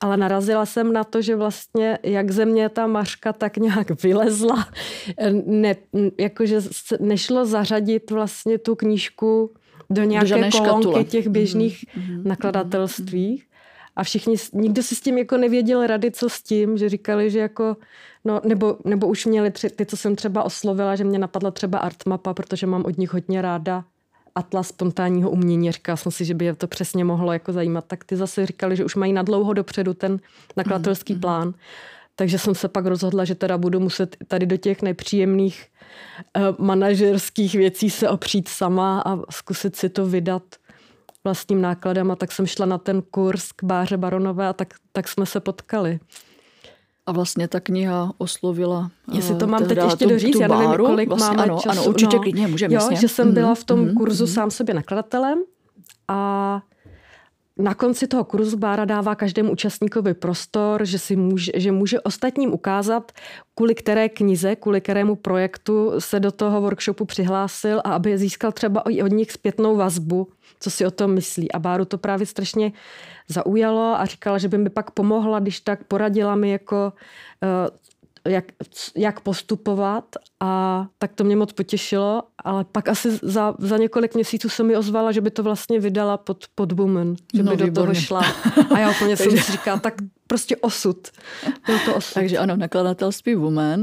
Ale 0.00 0.16
narazila 0.16 0.66
jsem 0.66 0.92
na 0.92 1.04
to, 1.04 1.22
že 1.22 1.36
vlastně 1.36 1.98
jak 2.02 2.30
ze 2.30 2.44
mě 2.44 2.68
ta 2.68 2.86
mařka 2.86 3.32
tak 3.32 3.56
nějak 3.56 4.02
vylezla, 4.02 4.68
ne, 5.46 5.76
jakože 6.18 6.60
se 6.60 6.98
nešlo 7.00 7.46
zařadit 7.46 8.10
vlastně 8.10 8.58
tu 8.58 8.74
knížku 8.74 9.54
do 9.90 10.04
nějaké 10.04 10.26
žádné 10.26 10.50
kolonky 10.50 10.82
škatule. 10.82 11.04
těch 11.04 11.28
běžných 11.28 11.84
nakladatelství. 12.24 13.42
A 13.96 14.04
všichni, 14.04 14.36
nikdo 14.52 14.82
si 14.82 14.94
s 14.94 15.00
tím 15.00 15.18
jako 15.18 15.36
nevěděl 15.36 15.86
rady, 15.86 16.10
co 16.10 16.28
s 16.28 16.42
tím, 16.42 16.78
že 16.78 16.88
říkali, 16.88 17.30
že 17.30 17.38
jako, 17.38 17.76
no, 18.24 18.40
nebo, 18.44 18.76
nebo 18.84 19.06
už 19.06 19.26
měli 19.26 19.50
tři, 19.50 19.70
ty, 19.70 19.86
co 19.86 19.96
jsem 19.96 20.16
třeba 20.16 20.42
oslovila, 20.42 20.96
že 20.96 21.04
mě 21.04 21.18
napadla 21.18 21.50
třeba 21.50 21.78
Artmapa, 21.78 22.34
protože 22.34 22.66
mám 22.66 22.84
od 22.84 22.98
nich 22.98 23.12
hodně 23.12 23.42
ráda 23.42 23.84
atlas 24.34 24.68
spontánního 24.68 25.30
umění. 25.30 25.72
Říkala 25.72 25.96
jsem 25.96 26.12
si, 26.12 26.24
že 26.24 26.34
by 26.34 26.44
je 26.44 26.54
to 26.54 26.66
přesně 26.66 27.04
mohlo 27.04 27.32
jako 27.32 27.52
zajímat. 27.52 27.84
Tak 27.86 28.04
ty 28.04 28.16
zase 28.16 28.46
říkali, 28.46 28.76
že 28.76 28.84
už 28.84 28.94
mají 28.94 29.12
na 29.12 29.22
dlouho 29.22 29.52
dopředu 29.52 29.94
ten 29.94 30.20
nakladatelský 30.56 31.14
mm, 31.14 31.20
plán. 31.20 31.54
Takže 32.16 32.38
jsem 32.38 32.54
se 32.54 32.68
pak 32.68 32.86
rozhodla, 32.86 33.24
že 33.24 33.34
teda 33.34 33.58
budu 33.58 33.80
muset 33.80 34.16
tady 34.28 34.46
do 34.46 34.56
těch 34.56 34.82
nepříjemných 34.82 35.66
uh, 36.36 36.66
manažerských 36.66 37.54
věcí 37.54 37.90
se 37.90 38.08
opřít 38.08 38.48
sama 38.48 39.02
a 39.06 39.18
zkusit 39.30 39.76
si 39.76 39.88
to 39.88 40.06
vydat 40.06 40.42
vlastním 41.26 41.60
nákladem 41.60 42.10
a 42.10 42.16
tak 42.16 42.32
jsem 42.32 42.46
šla 42.46 42.66
na 42.66 42.78
ten 42.78 43.02
kurz 43.02 43.52
k 43.52 43.64
Báře 43.64 43.96
Baronové 43.96 44.48
a 44.48 44.52
tak, 44.52 44.74
tak 44.92 45.08
jsme 45.08 45.26
se 45.26 45.40
potkali. 45.40 46.00
A 47.06 47.12
vlastně 47.12 47.48
ta 47.48 47.60
kniha 47.60 48.12
oslovila. 48.18 48.90
Jestli 49.12 49.34
to 49.34 49.44
eh, 49.44 49.48
mám 49.48 49.64
teď 49.66 49.78
ještě 49.84 50.06
doříct, 50.06 50.32
tu 50.32 50.40
já 50.42 50.48
nevím, 50.48 50.64
Báru. 50.70 50.86
kolik 50.86 51.08
vlastně, 51.08 51.36
máme 51.36 51.42
ano, 51.42 51.58
času. 51.58 51.70
Ano, 51.80 51.84
určitě 51.88 52.16
no. 52.16 52.22
klidně, 52.22 52.46
můžeme. 52.46 52.74
Jo, 52.74 52.80
jasně. 52.80 52.96
že 52.96 53.08
jsem 53.08 53.34
byla 53.34 53.54
v 53.54 53.64
tom 53.64 53.80
Mhm, 53.80 53.94
kurzu 53.94 54.24
mhm. 54.24 54.32
sám 54.32 54.50
sobě 54.50 54.74
nakladatelem 54.74 55.38
a 56.08 56.62
na 57.58 57.74
konci 57.74 58.06
toho 58.06 58.24
kurzu 58.24 58.56
Bára 58.56 58.84
dává 58.84 59.14
každému 59.14 59.52
účastníkovi 59.52 60.14
prostor, 60.14 60.84
že, 60.84 60.98
si 60.98 61.16
může, 61.16 61.52
že 61.54 61.72
může 61.72 62.00
ostatním 62.00 62.52
ukázat, 62.52 63.12
kvůli 63.54 63.74
které 63.74 64.08
knize, 64.08 64.56
kvůli 64.56 64.80
kterému 64.80 65.16
projektu 65.16 65.92
se 65.98 66.20
do 66.20 66.32
toho 66.32 66.60
workshopu 66.60 67.04
přihlásil 67.04 67.80
a 67.84 67.94
aby 67.94 68.18
získal 68.18 68.52
třeba 68.52 68.86
od 68.86 69.12
nich 69.12 69.32
zpětnou 69.32 69.76
vazbu, 69.76 70.28
co 70.60 70.70
si 70.70 70.86
o 70.86 70.90
tom 70.90 71.14
myslí. 71.14 71.52
A 71.52 71.58
Báru 71.58 71.84
to 71.84 71.98
právě 71.98 72.26
strašně 72.26 72.72
zaujalo 73.28 74.00
a 74.00 74.04
říkala, 74.04 74.38
že 74.38 74.48
by 74.48 74.58
mi 74.58 74.70
pak 74.70 74.90
pomohla, 74.90 75.40
když 75.40 75.60
tak 75.60 75.84
poradila 75.84 76.34
mi 76.34 76.50
jako 76.50 76.92
eh, 77.42 77.85
jak, 78.26 78.44
jak 78.96 79.20
postupovat 79.20 80.04
a 80.40 80.86
tak 80.98 81.12
to 81.14 81.24
mě 81.24 81.36
moc 81.36 81.52
potěšilo, 81.52 82.22
ale 82.44 82.64
pak 82.64 82.88
asi 82.88 83.18
za, 83.22 83.54
za 83.58 83.76
několik 83.76 84.14
měsíců 84.14 84.48
se 84.48 84.62
mi 84.62 84.76
ozvala, 84.76 85.12
že 85.12 85.20
by 85.20 85.30
to 85.30 85.42
vlastně 85.42 85.80
vydala 85.80 86.16
pod, 86.16 86.44
pod 86.54 86.72
Woman, 86.72 87.14
že 87.34 87.42
No, 87.42 87.50
by 87.50 87.56
do 87.56 87.64
toho 87.64 87.66
výborně. 87.70 88.00
šla. 88.00 88.20
A 88.74 88.78
já 88.78 88.90
úplně 88.90 89.16
jsem 89.16 89.30
si 89.30 89.52
říkala, 89.52 89.78
tak 89.78 89.94
prostě 90.26 90.56
osud. 90.56 91.08
Byl 91.66 91.78
to 91.84 91.94
osud. 91.96 92.14
Takže 92.14 92.38
ano, 92.38 92.56
nakladatelství 92.56 93.34
Woman. 93.34 93.82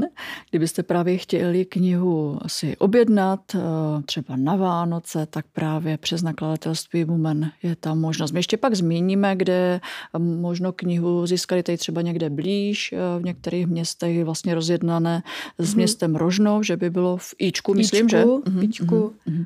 Kdybyste 0.50 0.82
právě 0.82 1.18
chtěli 1.18 1.64
knihu 1.64 2.38
asi 2.42 2.76
objednat, 2.76 3.40
eh, 3.54 3.58
třeba 4.06 4.36
na 4.36 4.56
Vánoce, 4.56 5.26
tak 5.26 5.46
právě 5.52 5.98
přes 5.98 6.22
nakladatelství 6.22 7.04
Woman 7.04 7.50
je 7.62 7.76
tam 7.76 8.00
možnost. 8.00 8.32
My 8.32 8.38
ještě 8.38 8.56
pak 8.56 8.74
zmíníme, 8.74 9.36
kde 9.36 9.80
možno 10.18 10.72
knihu 10.72 11.26
získali 11.26 11.62
tady 11.62 11.78
třeba 11.78 12.00
někde 12.02 12.30
blíž, 12.30 12.92
eh, 12.92 12.96
v 13.20 13.24
některých 13.24 13.66
městech 13.66 14.24
vlastně 14.24 14.54
rozjednané 14.54 15.22
s 15.58 15.74
městem 15.74 16.16
Rožnou, 16.16 16.62
že 16.62 16.76
by 16.76 16.90
bylo 16.90 17.16
v 17.16 17.34
Ičku, 17.38 17.74
myslím, 17.74 18.08
že? 18.08 18.16
Píčku, 18.22 18.42
Mhm, 18.46 18.60
píčku. 18.60 19.14
mhm. 19.26 19.44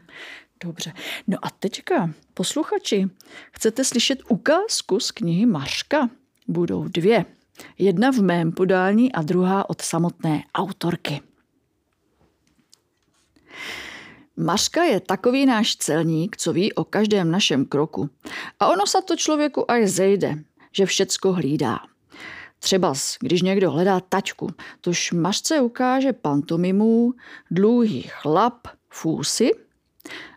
Dobře. 0.65 0.93
No 1.27 1.39
a 1.43 1.51
teďka, 1.51 2.11
posluchači, 2.35 3.07
chcete 3.53 3.85
slyšet 3.85 4.19
ukázku 4.29 5.01
z 5.01 5.11
knihy 5.11 5.47
Mařka? 5.47 6.09
Budou 6.49 6.89
dvě. 6.89 7.25
Jedna 7.79 8.11
v 8.11 8.19
mém 8.19 8.53
podání 8.53 9.13
a 9.13 9.23
druhá 9.23 9.71
od 9.71 9.83
samotné 9.83 10.45
autorky. 10.55 11.21
Mařka 14.37 14.85
je 14.85 15.01
takový 15.01 15.47
náš 15.47 15.77
celník, 15.77 16.37
co 16.37 16.53
ví 16.53 16.73
o 16.73 16.85
každém 16.85 17.31
našem 17.31 17.65
kroku. 17.65 18.11
A 18.61 18.69
ono 18.69 18.87
se 18.87 18.99
to 19.03 19.17
člověku 19.17 19.71
aj 19.71 19.87
zejde, 19.87 20.39
že 20.73 20.87
všecko 20.87 21.33
hlídá. 21.33 21.79
Třeba 22.59 22.95
když 23.21 23.43
někdo 23.43 23.71
hledá 23.71 24.01
taťku, 24.01 24.49
tož 24.81 25.13
Mařce 25.13 25.61
ukáže 25.61 26.13
pantomimu, 26.13 27.15
dlouhý 27.51 28.03
chlap, 28.03 28.69
fůsy, 28.89 29.51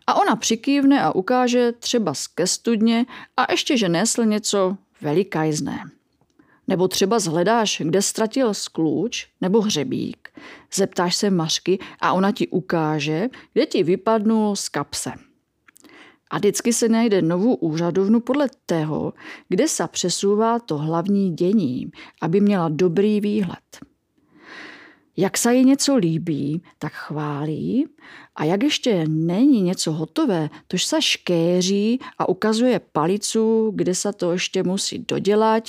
a 0.06 0.14
ona 0.14 0.36
přikývne 0.36 1.02
a 1.02 1.14
ukáže 1.14 1.72
třeba 1.72 2.12
ke 2.34 2.46
studně 2.46 3.06
a 3.36 3.52
ještě, 3.52 3.76
že 3.76 3.88
nesl 3.88 4.24
něco 4.24 4.76
velikajzné. 5.00 5.84
Nebo 6.68 6.88
třeba 6.88 7.18
zhledáš, 7.18 7.82
kde 7.84 8.02
ztratil 8.02 8.54
sklůč 8.54 9.28
nebo 9.40 9.60
hřebík. 9.60 10.28
Zeptáš 10.74 11.16
se 11.16 11.30
Mařky 11.30 11.78
a 12.00 12.12
ona 12.12 12.32
ti 12.32 12.48
ukáže, 12.48 13.28
kde 13.52 13.66
ti 13.66 13.82
vypadnul 13.82 14.56
z 14.56 14.68
kapse. 14.68 15.12
A 16.30 16.38
vždycky 16.38 16.72
se 16.72 16.88
najde 16.88 17.22
novou 17.22 17.54
úřadovnu 17.54 18.20
podle 18.20 18.48
toho, 18.66 19.12
kde 19.48 19.68
se 19.68 19.88
přesouvá 19.88 20.58
to 20.58 20.78
hlavní 20.78 21.30
dění, 21.34 21.90
aby 22.20 22.40
měla 22.40 22.68
dobrý 22.68 23.20
výhled. 23.20 23.78
Jak 25.16 25.38
se 25.38 25.54
jí 25.54 25.64
něco 25.64 25.96
líbí, 25.96 26.62
tak 26.78 26.92
chválí 26.92 27.86
a 28.36 28.44
jak 28.44 28.62
ještě 28.62 29.04
není 29.08 29.62
něco 29.62 29.92
hotové, 29.92 30.50
tož 30.68 30.84
se 30.84 31.02
škéří 31.02 32.00
a 32.18 32.28
ukazuje 32.28 32.80
palicu, 32.92 33.72
kde 33.74 33.94
se 33.94 34.12
to 34.12 34.32
ještě 34.32 34.62
musí 34.62 34.98
dodělat, 34.98 35.64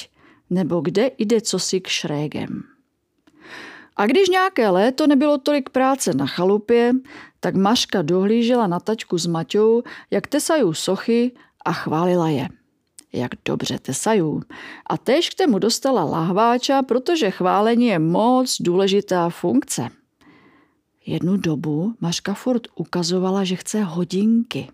nebo 0.49 0.81
kde 0.81 1.11
jde 1.17 1.41
cosi 1.41 1.81
k 1.81 1.87
šrégem. 1.87 2.63
A 3.95 4.05
když 4.05 4.29
nějaké 4.29 4.69
léto 4.69 5.07
nebylo 5.07 5.37
tolik 5.37 5.69
práce 5.69 6.13
na 6.13 6.25
chalupě, 6.25 6.93
tak 7.39 7.55
Mařka 7.55 8.01
dohlížela 8.01 8.67
na 8.67 8.79
tačku 8.79 9.17
s 9.17 9.25
Maťou, 9.25 9.83
jak 10.11 10.27
tesají 10.27 10.63
sochy 10.71 11.31
a 11.65 11.73
chválila 11.73 12.29
je. 12.29 12.49
Jak 13.13 13.31
dobře 13.45 13.79
tesají. 13.79 14.23
A 14.87 14.97
též 14.97 15.29
k 15.29 15.33
tému 15.33 15.59
dostala 15.59 16.03
lahváča, 16.03 16.81
protože 16.81 17.31
chválení 17.31 17.85
je 17.85 17.99
moc 17.99 18.57
důležitá 18.61 19.29
funkce. 19.29 19.89
Jednu 21.05 21.37
dobu 21.37 21.93
Mařka 22.01 22.33
furt 22.33 22.61
ukazovala, 22.75 23.43
že 23.43 23.55
chce 23.55 23.83
hodinky. 23.83 24.67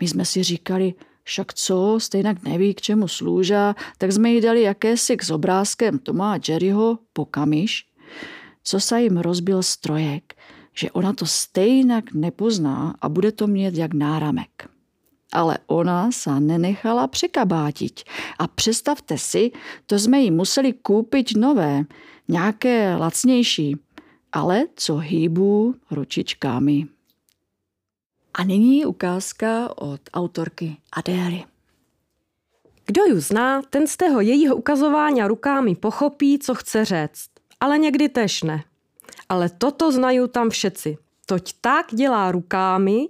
My 0.00 0.08
jsme 0.08 0.24
si 0.24 0.42
říkali, 0.42 0.94
však 1.26 1.54
co, 1.54 1.98
stejnak 2.00 2.42
neví, 2.42 2.74
k 2.74 2.80
čemu 2.80 3.08
sloužá, 3.08 3.74
tak 3.98 4.12
jsme 4.12 4.30
jí 4.30 4.40
dali 4.40 4.62
jakési 4.62 5.16
s 5.22 5.30
obrázkem 5.30 5.98
Toma 5.98 6.32
a 6.34 6.38
Jerryho 6.48 6.98
pokamiš, 7.12 7.84
co 8.64 8.80
se 8.80 9.02
jim 9.02 9.16
rozbil 9.16 9.62
strojek, 9.62 10.34
že 10.74 10.90
ona 10.90 11.12
to 11.12 11.26
stejnak 11.26 12.14
nepozná 12.14 12.94
a 13.00 13.08
bude 13.08 13.32
to 13.32 13.46
mít 13.46 13.74
jak 13.74 13.94
náramek. 13.94 14.68
Ale 15.32 15.58
ona 15.66 16.12
se 16.12 16.40
nenechala 16.40 17.06
překabátit 17.06 18.00
a 18.38 18.46
představte 18.46 19.18
si, 19.18 19.50
to 19.86 19.98
jsme 19.98 20.20
jí 20.20 20.30
museli 20.30 20.72
koupit 20.72 21.36
nové, 21.36 21.84
nějaké 22.28 22.96
lacnější, 22.96 23.76
ale 24.32 24.64
co 24.76 24.96
hýbu 24.96 25.74
ručičkami. 25.90 26.95
A 28.36 28.44
nyní 28.44 28.86
ukázka 28.86 29.70
od 29.76 30.00
autorky 30.14 30.76
Adély. 30.92 31.44
Kdo 32.86 33.04
ju 33.04 33.20
zná, 33.20 33.62
ten 33.62 33.86
z 33.86 33.96
tého 33.96 34.20
jejího 34.20 34.56
ukazování 34.56 35.22
rukami 35.22 35.74
pochopí, 35.74 36.38
co 36.38 36.54
chce 36.54 36.84
říct. 36.84 37.30
Ale 37.60 37.78
někdy 37.78 38.08
tež 38.08 38.42
ne. 38.42 38.64
Ale 39.28 39.48
toto 39.48 39.92
znají 39.92 40.20
tam 40.28 40.50
všetci. 40.50 40.98
Toť 41.26 41.52
tak 41.60 41.86
dělá 41.90 42.32
rukámi, 42.32 43.08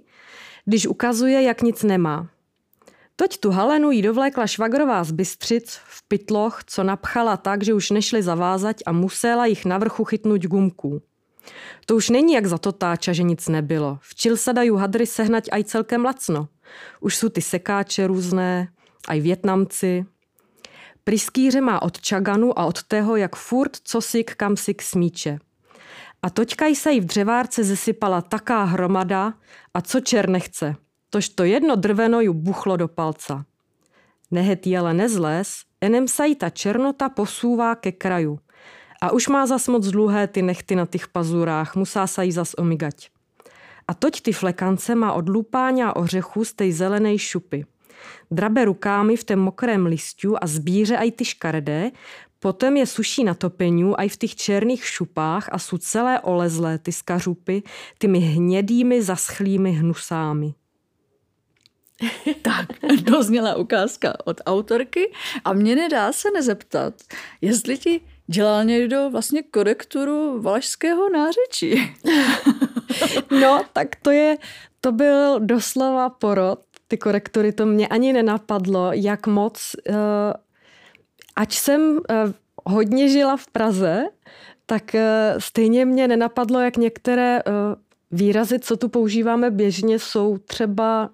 když 0.65 0.87
ukazuje, 0.87 1.41
jak 1.41 1.61
nic 1.61 1.83
nemá. 1.83 2.27
Toť 3.15 3.37
tu 3.37 3.51
halenu 3.51 3.91
jí 3.91 4.01
dovlékla 4.01 4.47
švagrová 4.47 5.03
z 5.03 5.11
Bystřic 5.11 5.79
v 5.85 6.07
pytloch, 6.07 6.63
co 6.63 6.83
napchala 6.83 7.37
tak, 7.37 7.63
že 7.63 7.73
už 7.73 7.89
nešli 7.89 8.23
zavázať 8.23 8.83
a 8.85 8.91
musela 8.91 9.45
jich 9.45 9.65
na 9.65 9.77
vrchu 9.77 10.03
chytnout 10.03 10.41
gumků. 10.41 11.01
To 11.85 11.95
už 11.95 12.09
není 12.09 12.33
jak 12.33 12.45
za 12.45 12.57
to 12.57 12.71
táča, 12.71 13.13
že 13.13 13.23
nic 13.23 13.47
nebylo. 13.47 13.99
Včil 14.01 14.37
se 14.37 14.53
dají 14.53 14.69
hadry 14.69 15.05
sehnať 15.07 15.49
aj 15.51 15.63
celkem 15.63 16.05
lacno. 16.05 16.47
Už 16.99 17.15
jsou 17.15 17.29
ty 17.29 17.41
sekáče 17.41 18.07
různé, 18.07 18.67
aj 19.07 19.21
Větnamci. 19.21 20.05
Priskýře 21.03 21.61
má 21.61 21.81
od 21.81 22.01
čaganu 22.01 22.59
a 22.59 22.65
od 22.65 22.83
tého, 22.83 23.15
jak 23.15 23.35
furt 23.35 23.75
cosik 23.83 24.35
kamsik 24.35 24.81
smíče. 24.81 25.39
A 26.21 26.29
toťka 26.29 26.65
se 26.75 26.91
jí 26.91 26.99
v 26.99 27.05
dřevárce 27.05 27.63
zesypala 27.63 28.21
taká 28.21 28.63
hromada 28.63 29.33
a 29.73 29.81
co 29.81 29.99
čer 29.99 30.29
nechce. 30.29 30.75
Tož 31.09 31.29
to 31.29 31.43
jedno 31.43 31.75
drveno 31.75 32.21
ju 32.21 32.33
buchlo 32.33 32.77
do 32.77 32.87
palca. 32.87 33.45
Nehetý 34.31 34.77
ale 34.77 34.93
nezles, 34.93 35.63
enem 35.81 36.07
sa 36.07 36.25
jí 36.25 36.35
ta 36.35 36.49
černota 36.49 37.09
posouvá 37.09 37.75
ke 37.75 37.91
kraju. 37.91 38.39
A 39.01 39.11
už 39.11 39.27
má 39.27 39.45
zas 39.45 39.67
moc 39.67 39.87
dlouhé 39.87 40.27
ty 40.27 40.41
nechty 40.41 40.75
na 40.75 40.85
těch 40.85 41.07
pazurách, 41.07 41.75
musá 41.75 42.07
sa 42.07 42.23
jí 42.23 42.31
zas 42.31 42.53
omigať. 42.53 43.09
A 43.87 43.93
toť 43.93 44.21
ty 44.21 44.31
flekance 44.33 44.95
má 44.95 45.13
od 45.13 45.29
lupáňa 45.29 45.95
ořechu 45.95 46.45
z 46.45 46.53
tej 46.53 46.71
zelenej 46.71 47.17
šupy. 47.17 47.65
Drabe 48.31 48.65
rukámi 48.65 49.17
v 49.17 49.23
tém 49.23 49.39
mokrém 49.39 49.85
listu 49.85 50.35
a 50.35 50.47
zbíře 50.47 50.97
aj 50.97 51.11
ty 51.11 51.25
škaredé, 51.25 51.91
potom 52.39 52.77
je 52.77 52.85
suší 52.85 53.23
na 53.23 53.33
topeniu 53.33 53.95
aj 53.97 54.09
v 54.09 54.17
těch 54.17 54.35
černých 54.35 54.85
šupách 54.85 55.49
a 55.51 55.59
jsou 55.59 55.77
celé 55.77 56.21
olezlé 56.21 56.77
ty 56.77 56.91
skařupy 56.91 57.63
tymi 57.97 58.19
hnědými 58.19 59.01
zaschlými 59.01 59.71
hnusami. 59.71 60.53
Tak, 62.41 62.65
dozněla 63.01 63.55
ukázka 63.55 64.13
od 64.25 64.41
autorky 64.45 65.11
a 65.45 65.53
mě 65.53 65.75
nedá 65.75 66.13
se 66.13 66.31
nezeptat, 66.31 66.93
jestli 67.41 67.77
ti 67.77 68.01
dělal 68.27 68.63
někdo 68.63 69.09
vlastně 69.09 69.43
korekturu 69.43 70.41
valašského 70.41 71.09
nářečí. 71.09 71.95
No, 73.41 73.63
tak 73.73 73.95
to 73.95 74.11
je, 74.11 74.37
to 74.81 74.91
byl 74.91 75.39
doslova 75.39 76.09
porod, 76.09 76.59
ty 76.87 76.97
korektory, 76.97 77.51
to 77.51 77.65
mě 77.65 77.87
ani 77.87 78.13
nenapadlo, 78.13 78.91
jak 78.93 79.27
moc, 79.27 79.75
uh, 79.89 79.95
ať 81.35 81.53
jsem 81.53 81.81
uh, 81.91 81.99
hodně 82.65 83.09
žila 83.09 83.37
v 83.37 83.47
Praze, 83.47 84.03
tak 84.65 84.83
uh, 84.93 85.39
stejně 85.39 85.85
mě 85.85 86.07
nenapadlo, 86.07 86.59
jak 86.59 86.77
některé 86.77 87.43
uh, 87.43 87.53
výrazy, 88.11 88.59
co 88.59 88.77
tu 88.77 88.89
používáme 88.89 89.51
běžně, 89.51 89.99
jsou 89.99 90.37
třeba 90.37 91.09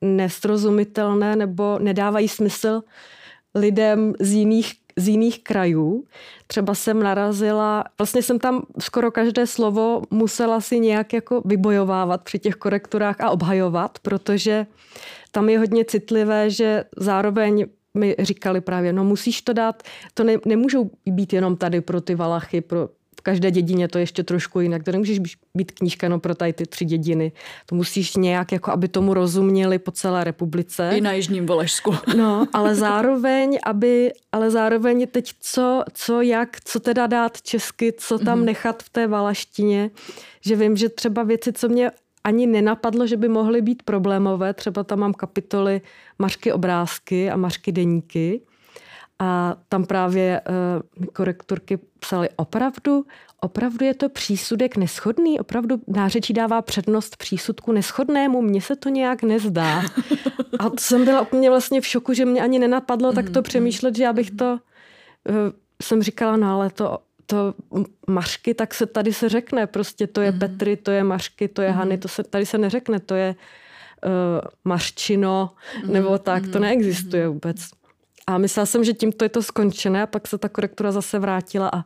nesrozumitelné 0.00 1.36
nebo 1.36 1.78
nedávají 1.78 2.28
smysl 2.28 2.82
lidem 3.54 4.14
z 4.20 4.32
jiných 4.32 4.83
z 4.96 5.08
jiných 5.08 5.42
krajů. 5.42 6.04
Třeba 6.46 6.74
jsem 6.74 7.02
narazila, 7.02 7.84
vlastně 7.98 8.22
jsem 8.22 8.38
tam 8.38 8.62
skoro 8.78 9.10
každé 9.10 9.46
slovo 9.46 10.02
musela 10.10 10.60
si 10.60 10.80
nějak 10.80 11.12
jako 11.12 11.42
vybojovávat 11.44 12.22
při 12.22 12.38
těch 12.38 12.54
korekturách 12.54 13.20
a 13.20 13.30
obhajovat, 13.30 13.98
protože 13.98 14.66
tam 15.30 15.48
je 15.48 15.58
hodně 15.58 15.84
citlivé, 15.84 16.50
že 16.50 16.84
zároveň 16.96 17.66
mi 17.94 18.16
říkali 18.18 18.60
právě, 18.60 18.92
no 18.92 19.04
musíš 19.04 19.42
to 19.42 19.52
dát, 19.52 19.82
to 20.14 20.24
ne, 20.24 20.36
nemůžou 20.46 20.90
být 21.06 21.32
jenom 21.32 21.56
tady 21.56 21.80
pro 21.80 22.00
ty 22.00 22.14
Valachy, 22.14 22.60
pro, 22.60 22.88
každé 23.24 23.50
dědině 23.50 23.88
to 23.88 23.98
je 23.98 24.02
ještě 24.02 24.22
trošku 24.22 24.60
jinak. 24.60 24.82
To 24.82 24.92
nemůžeš 24.92 25.18
být 25.54 25.72
knížka 25.72 26.08
no 26.08 26.20
pro 26.20 26.34
tady 26.34 26.52
ty 26.52 26.66
tři 26.66 26.84
dědiny. 26.84 27.32
To 27.66 27.74
musíš 27.74 28.16
nějak, 28.16 28.52
jako 28.52 28.70
aby 28.70 28.88
tomu 28.88 29.14
rozuměli 29.14 29.78
po 29.78 29.90
celé 29.90 30.24
republice. 30.24 30.90
I 30.94 31.00
na 31.00 31.12
Jižním 31.12 31.46
Valašsku. 31.46 31.94
No, 32.16 32.46
ale 32.52 32.74
zároveň, 32.74 33.58
aby, 33.64 34.12
ale 34.32 34.50
zároveň 34.50 35.06
teď 35.06 35.32
co, 35.40 35.84
co, 35.92 36.20
jak, 36.20 36.56
co 36.64 36.80
teda 36.80 37.06
dát 37.06 37.42
česky, 37.42 37.92
co 37.98 38.18
tam 38.18 38.40
mm-hmm. 38.40 38.44
nechat 38.44 38.82
v 38.82 38.88
té 38.88 39.06
valaštině, 39.06 39.90
že 40.40 40.56
vím, 40.56 40.76
že 40.76 40.88
třeba 40.88 41.22
věci, 41.22 41.52
co 41.52 41.68
mě 41.68 41.90
ani 42.24 42.46
nenapadlo, 42.46 43.06
že 43.06 43.16
by 43.16 43.28
mohly 43.28 43.62
být 43.62 43.82
problémové. 43.82 44.54
Třeba 44.54 44.84
tam 44.84 44.98
mám 44.98 45.14
kapitoly 45.14 45.80
Mařky 46.18 46.52
obrázky 46.52 47.30
a 47.30 47.36
Mařky 47.36 47.72
deníky. 47.72 48.40
A 49.18 49.56
tam 49.68 49.84
právě 49.84 50.40
uh, 51.00 51.06
korektorky 51.06 51.78
psali 52.00 52.28
opravdu, 52.36 53.06
opravdu 53.40 53.84
je 53.84 53.94
to 53.94 54.08
přísudek 54.08 54.76
neschodný, 54.76 55.40
opravdu 55.40 55.80
nářečí 55.86 56.32
dává 56.32 56.62
přednost 56.62 57.16
přísudku 57.16 57.72
neschodnému, 57.72 58.42
mně 58.42 58.60
se 58.60 58.76
to 58.76 58.88
nějak 58.88 59.22
nezdá. 59.22 59.82
A 60.58 60.70
jsem 60.78 61.04
byla 61.04 61.20
úplně 61.20 61.50
vlastně 61.50 61.80
v 61.80 61.86
šoku, 61.86 62.12
že 62.12 62.24
mě 62.24 62.42
ani 62.42 62.58
nenapadlo 62.58 63.12
tak 63.12 63.24
to 63.24 63.38
mhm, 63.38 63.42
přemýšlet, 63.42 63.96
že 63.96 64.04
já 64.04 64.12
bych 64.12 64.30
to, 64.30 64.58
uh, 65.28 65.36
jsem 65.82 66.02
říkala, 66.02 66.36
no 66.36 66.54
ale 66.54 66.70
to 66.70 66.98
to 67.26 67.54
Mařky, 68.08 68.54
tak 68.54 68.74
se 68.74 68.86
tady 68.86 69.12
se 69.12 69.28
řekne, 69.28 69.66
prostě 69.66 70.06
to 70.06 70.20
je 70.20 70.32
mm. 70.32 70.38
Petry, 70.38 70.76
to 70.76 70.90
je 70.90 71.04
Mařky, 71.04 71.48
to 71.48 71.62
je 71.62 71.70
mm. 71.70 71.76
Hany, 71.76 71.98
to 71.98 72.08
se 72.08 72.22
tady 72.22 72.46
se 72.46 72.58
neřekne, 72.58 73.00
to 73.00 73.14
je 73.14 73.34
uh, 74.04 74.10
Mařčino, 74.64 75.50
mm. 75.84 75.92
nebo 75.92 76.18
tak, 76.18 76.42
mm. 76.42 76.52
to 76.52 76.58
neexistuje 76.58 77.28
vůbec. 77.28 77.56
A 78.26 78.38
myslela 78.38 78.66
jsem, 78.66 78.84
že 78.84 78.92
tímto 78.92 79.24
je 79.24 79.28
to 79.28 79.42
skončené 79.42 80.02
a 80.02 80.06
pak 80.06 80.28
se 80.28 80.38
ta 80.38 80.48
korektura 80.48 80.92
zase 80.92 81.18
vrátila 81.18 81.70
a 81.72 81.84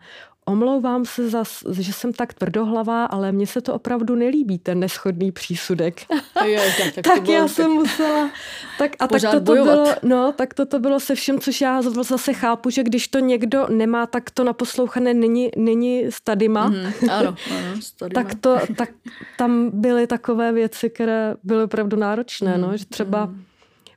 omlouvám 0.48 1.04
se, 1.04 1.30
za, 1.30 1.44
že 1.70 1.92
jsem 1.92 2.12
tak 2.12 2.34
tvrdohlavá, 2.34 3.04
ale 3.04 3.32
mně 3.32 3.46
se 3.46 3.60
to 3.60 3.74
opravdu 3.74 4.14
nelíbí, 4.14 4.58
ten 4.58 4.80
neschodný 4.80 5.32
přísudek. 5.32 6.00
Jo, 6.46 6.62
tak, 6.78 6.94
tak, 6.94 7.04
tak 7.04 7.28
já 7.28 7.42
tak... 7.42 7.50
jsem 7.50 7.70
musela. 7.70 8.30
Tak, 8.78 8.92
a 8.98 9.06
tak 9.06 9.22
to 9.30 9.40
bylo, 9.40 9.94
no, 10.02 10.32
tak 10.32 10.54
toto 10.54 10.78
bylo 10.78 11.00
se 11.00 11.14
vším, 11.14 11.40
což 11.40 11.60
já 11.60 11.82
zase 11.82 12.32
chápu, 12.32 12.70
že 12.70 12.82
když 12.82 13.08
to 13.08 13.18
někdo 13.18 13.66
nemá, 13.68 14.06
tak 14.06 14.30
to 14.30 14.44
naposlouchané 14.44 15.14
není, 15.14 15.50
není 15.56 16.04
stadima. 16.10 16.68
Mm, 16.68 16.92
ano, 17.10 17.34
ano, 17.50 17.80
tak, 18.14 18.34
to, 18.40 18.58
tak 18.76 18.90
tam 19.38 19.70
byly 19.72 20.06
takové 20.06 20.52
věci, 20.52 20.90
které 20.90 21.34
byly 21.42 21.64
opravdu 21.64 21.96
náročné, 21.96 22.56
mm, 22.56 22.62
no, 22.62 22.76
že 22.76 22.86
třeba 22.86 23.26
mm 23.26 23.47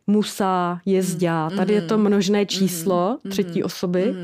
musa, 0.08 0.82
jezdá. 0.86 1.50
Mm, 1.50 1.58
Tady 1.58 1.74
je 1.74 1.82
to 1.82 1.98
mm-hmm. 1.98 2.08
množné 2.08 2.44
mm-hmm. 2.44 2.46
číslo 2.46 3.18
třetí 3.30 3.64
osoby 3.64 4.16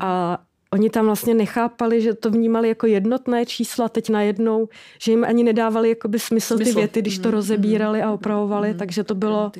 a 0.00 0.38
oni 0.74 0.90
tam 0.90 1.06
vlastně 1.06 1.34
nechápali, 1.34 2.00
že 2.02 2.14
to 2.14 2.30
vnímali 2.30 2.68
jako 2.68 2.86
jednotné 2.86 3.46
číslo 3.46 3.84
a 3.84 3.88
teď 3.88 4.10
najednou, 4.10 4.68
že 5.02 5.12
jim 5.12 5.24
ani 5.24 5.44
nedávali 5.44 5.88
jakoby 5.88 6.18
smysl, 6.18 6.56
smysl. 6.56 6.70
ty 6.70 6.76
věty, 6.76 7.02
když 7.02 7.18
to 7.18 7.30
rozebírali 7.30 8.02
a 8.02 8.12
opravovali, 8.12 8.74
takže 8.74 9.04
to 9.04 9.14
bylo... 9.14 9.52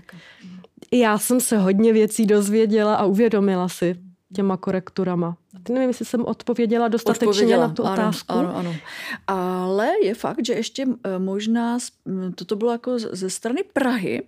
Já 0.93 1.19
jsem 1.19 1.41
se 1.41 1.59
hodně 1.59 1.93
věcí 1.93 2.27
dozvěděla 2.27 2.95
a 2.95 3.05
uvědomila 3.05 3.69
si 3.69 3.97
těma 4.35 4.57
korekturama. 4.57 5.37
Nevím, 5.69 5.89
jestli 5.89 6.05
jsem 6.05 6.25
odpověděla 6.25 6.89
dostatečně 6.89 7.29
odpověděla. 7.29 7.67
na 7.67 7.75
tu 7.75 7.83
otázku. 7.83 8.33
Ano, 8.33 8.57
ano. 8.57 8.75
Ale 9.27 9.91
je 10.03 10.15
fakt, 10.15 10.47
že 10.47 10.53
ještě 10.53 10.87
eh, 11.05 11.19
možná 11.19 11.79
toto 12.35 12.57
bylo 12.57 12.73
jako 12.73 12.99
ze 12.99 13.31
strany 13.31 13.63
Prahy, 13.73 14.23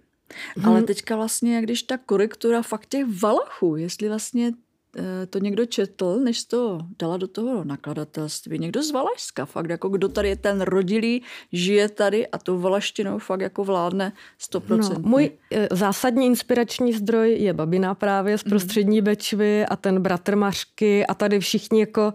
Hmm. 0.57 0.69
Ale 0.69 0.83
teďka 0.83 1.17
vlastně, 1.17 1.63
když 1.63 1.83
ta 1.83 1.99
korektura 1.99 2.63
fakt 2.63 2.87
těch 2.87 3.07
Valachů, 3.23 3.77
jestli 3.77 4.09
vlastně 4.09 4.53
eh, 4.99 5.27
to 5.27 5.39
někdo 5.39 5.67
četl, 5.67 6.21
než 6.21 6.45
to 6.45 6.81
dala 6.99 7.17
do 7.17 7.29
toho 7.29 7.65
nakladatelství. 7.65 8.59
Někdo 8.59 8.83
z 8.83 8.91
Valašska, 8.91 9.45
fakt 9.45 9.71
jako 9.71 9.89
kdo 9.89 10.09
tady 10.09 10.29
je 10.29 10.37
ten 10.37 10.61
rodilý, 10.61 11.23
žije 11.53 11.89
tady 11.89 12.27
a 12.27 12.39
tou 12.39 12.59
valaštinou 12.59 13.19
fakt 13.19 13.41
jako 13.41 13.65
vládne 13.65 14.13
100%. 14.53 14.77
No, 14.77 14.97
můj 14.99 15.31
eh, 15.53 15.69
zásadní 15.71 16.27
inspirační 16.27 16.93
zdroj 16.93 17.37
je 17.39 17.53
babina 17.53 17.95
právě 17.95 18.39
z 18.39 18.45
mhm. 18.45 18.51
prostřední 18.51 19.01
Bečvy 19.01 19.67
a 19.67 19.77
ten 19.77 20.03
bratr 20.03 20.37
Mařky 20.37 21.07
a 21.07 21.15
tady 21.15 21.41
všichni 21.41 21.81
jako 21.81 22.15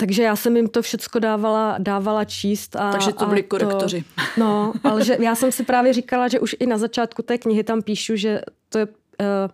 takže 0.00 0.22
já 0.22 0.36
jsem 0.36 0.56
jim 0.56 0.68
to 0.68 0.82
všecko 0.82 1.18
dávala, 1.18 1.76
dávala 1.78 2.24
číst. 2.24 2.76
A, 2.76 2.92
Takže 2.92 3.12
to 3.12 3.26
byli 3.26 3.42
korektoři. 3.42 4.04
To, 4.16 4.22
no, 4.40 4.72
ale 4.84 5.04
že 5.04 5.16
já 5.20 5.34
jsem 5.34 5.52
si 5.52 5.64
právě 5.64 5.92
říkala, 5.92 6.28
že 6.28 6.40
už 6.40 6.56
i 6.60 6.66
na 6.66 6.78
začátku 6.78 7.22
té 7.22 7.38
knihy 7.38 7.64
tam 7.64 7.82
píšu, 7.82 8.16
že 8.16 8.40
to 8.68 8.78
je... 8.78 8.86
Uh, 8.86 9.50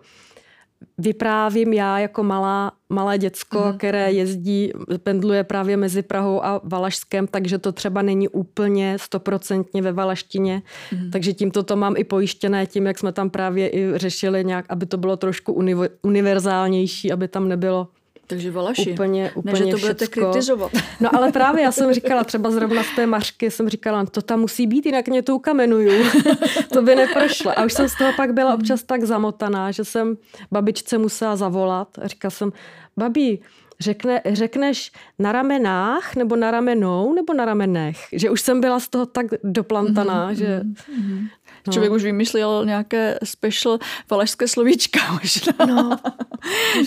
vyprávím 0.99 1.73
já 1.73 1.99
jako 1.99 2.23
malá, 2.23 2.73
malé 2.89 3.19
děcko, 3.19 3.65
mm. 3.67 3.79
které 3.79 4.13
jezdí, 4.13 4.73
pendluje 5.03 5.45
právě 5.45 5.77
mezi 5.77 6.03
Prahou 6.03 6.45
a 6.45 6.61
Valašskem, 6.65 7.27
takže 7.27 7.59
to 7.59 7.73
třeba 7.73 8.03
není 8.03 8.29
úplně 8.29 8.97
stoprocentně 9.01 9.83
ve 9.83 9.93
valaštině. 9.93 10.63
Mm. 10.93 11.11
Takže 11.11 11.33
tímto 11.33 11.63
to 11.63 11.77
mám 11.77 11.95
i 11.97 12.05
pojištěné 12.05 12.67
tím, 12.67 12.87
jak 12.87 12.99
jsme 12.99 13.13
tam 13.13 13.31
právě 13.31 13.69
i 13.69 13.93
řešili 13.99 14.45
nějak, 14.45 14.65
aby 14.69 14.87
to 14.87 14.97
bylo 14.97 15.17
trošku 15.17 15.63
univerzálnější, 16.03 17.13
aby 17.13 17.29
tam 17.29 17.49
nebylo 17.49 17.89
takže 18.27 18.51
Valaši, 18.51 18.93
úplně, 18.93 19.31
úplně 19.35 19.61
ne, 19.61 19.67
že 19.67 19.73
to 19.73 19.79
budete 19.79 20.05
všecko. 20.05 20.21
kritizovat. 20.21 20.73
No 21.01 21.17
ale 21.17 21.33
právě 21.33 21.63
já 21.63 21.73
jsem 21.73 21.95
říkala, 21.95 22.25
třeba 22.25 22.51
zrovna 22.51 22.83
z 22.83 22.97
té 22.97 23.07
Mařky 23.07 23.51
jsem 23.51 23.69
říkala, 23.69 24.07
to 24.07 24.23
tam 24.23 24.41
musí 24.41 24.67
být, 24.67 24.87
jinak 24.87 25.09
mě 25.09 25.23
to 25.23 25.37
ukamenuju. 25.37 26.05
to 26.73 26.83
by 26.83 26.95
neprošlo. 26.95 27.59
A 27.59 27.65
už 27.65 27.73
jsem 27.73 27.89
z 27.89 27.99
toho 27.99 28.13
pak 28.17 28.33
byla 28.33 28.55
občas 28.55 28.83
tak 28.83 29.05
zamotaná, 29.05 29.71
že 29.71 29.85
jsem 29.85 30.17
babičce 30.53 30.99
musela 30.99 31.37
zavolat. 31.37 31.89
A 32.03 32.07
říkala 32.07 32.31
jsem, 32.31 32.53
babí, 32.97 33.41
řekne, 33.81 34.23
řekneš 34.33 34.93
na 35.19 35.33
ramenách, 35.33 36.17
nebo 36.17 36.37
na 36.37 36.51
ramenou, 36.51 37.15
nebo 37.15 37.35
na 37.35 37.45
ramenech. 37.45 37.99
Že 38.13 38.31
už 38.31 38.41
jsem 38.41 38.61
byla 38.61 38.81
z 38.81 38.89
toho 38.89 39.07
tak 39.07 39.27
doplantaná, 39.45 40.31
mm-hmm, 40.31 40.35
že... 40.35 40.61
Mm-hmm. 40.65 41.29
No. 41.67 41.73
Člověk 41.73 41.93
už 41.93 42.03
vymyslel 42.03 42.65
nějaké 42.67 43.19
special 43.25 43.79
valašské 44.11 44.49
slovíčka 44.49 44.99
možná. 45.23 45.67
No. 45.67 45.99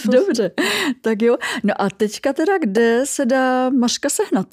Dobře, 0.12 0.52
tak 1.02 1.22
jo. 1.22 1.38
No 1.63 1.74
a 1.82 1.89
teďka 1.89 2.34
teda, 2.34 2.58
kde 2.58 3.02
se 3.06 3.26
dá 3.26 3.70
Mařka 3.70 4.10
sehnat? 4.10 4.48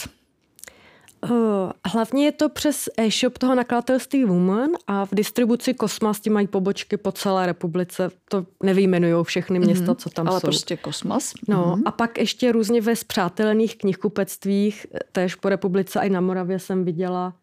Uh, 1.31 1.71
hlavně 1.87 2.25
je 2.25 2.33
to 2.33 2.49
přes 2.49 2.89
e-shop 2.99 3.39
toho 3.39 3.55
nakladatelství 3.55 4.25
Woman 4.25 4.71
a 4.87 5.07
v 5.07 5.15
distribuci 5.15 5.75
Kosmas 5.75 6.21
ti 6.21 6.31
mají 6.31 6.47
pobočky 6.47 6.97
po 6.97 7.13
celé 7.13 7.47
republice. 7.47 8.11
To 8.31 8.47
nevyjmenují 8.63 9.25
všechny 9.25 9.59
města, 9.59 9.95
co 9.95 10.11
tam 10.11 10.29
Ale 10.29 10.41
jsou. 10.41 10.47
prostě 10.47 10.77
kosmos. 10.77 11.33
No 11.49 11.73
Mhm. 11.77 11.83
a 11.87 11.91
pak 11.91 12.19
ještě 12.19 12.53
různě 12.53 12.81
ve 12.81 12.97
zpřátelených 12.97 13.77
knihkupectvích, 13.79 14.87
též 15.13 15.35
po 15.35 15.49
republice 15.49 16.01
a 16.01 16.03
i 16.03 16.11
na 16.11 16.21
Moravě 16.21 16.59
jsem 16.59 16.85
viděla, 16.85 17.35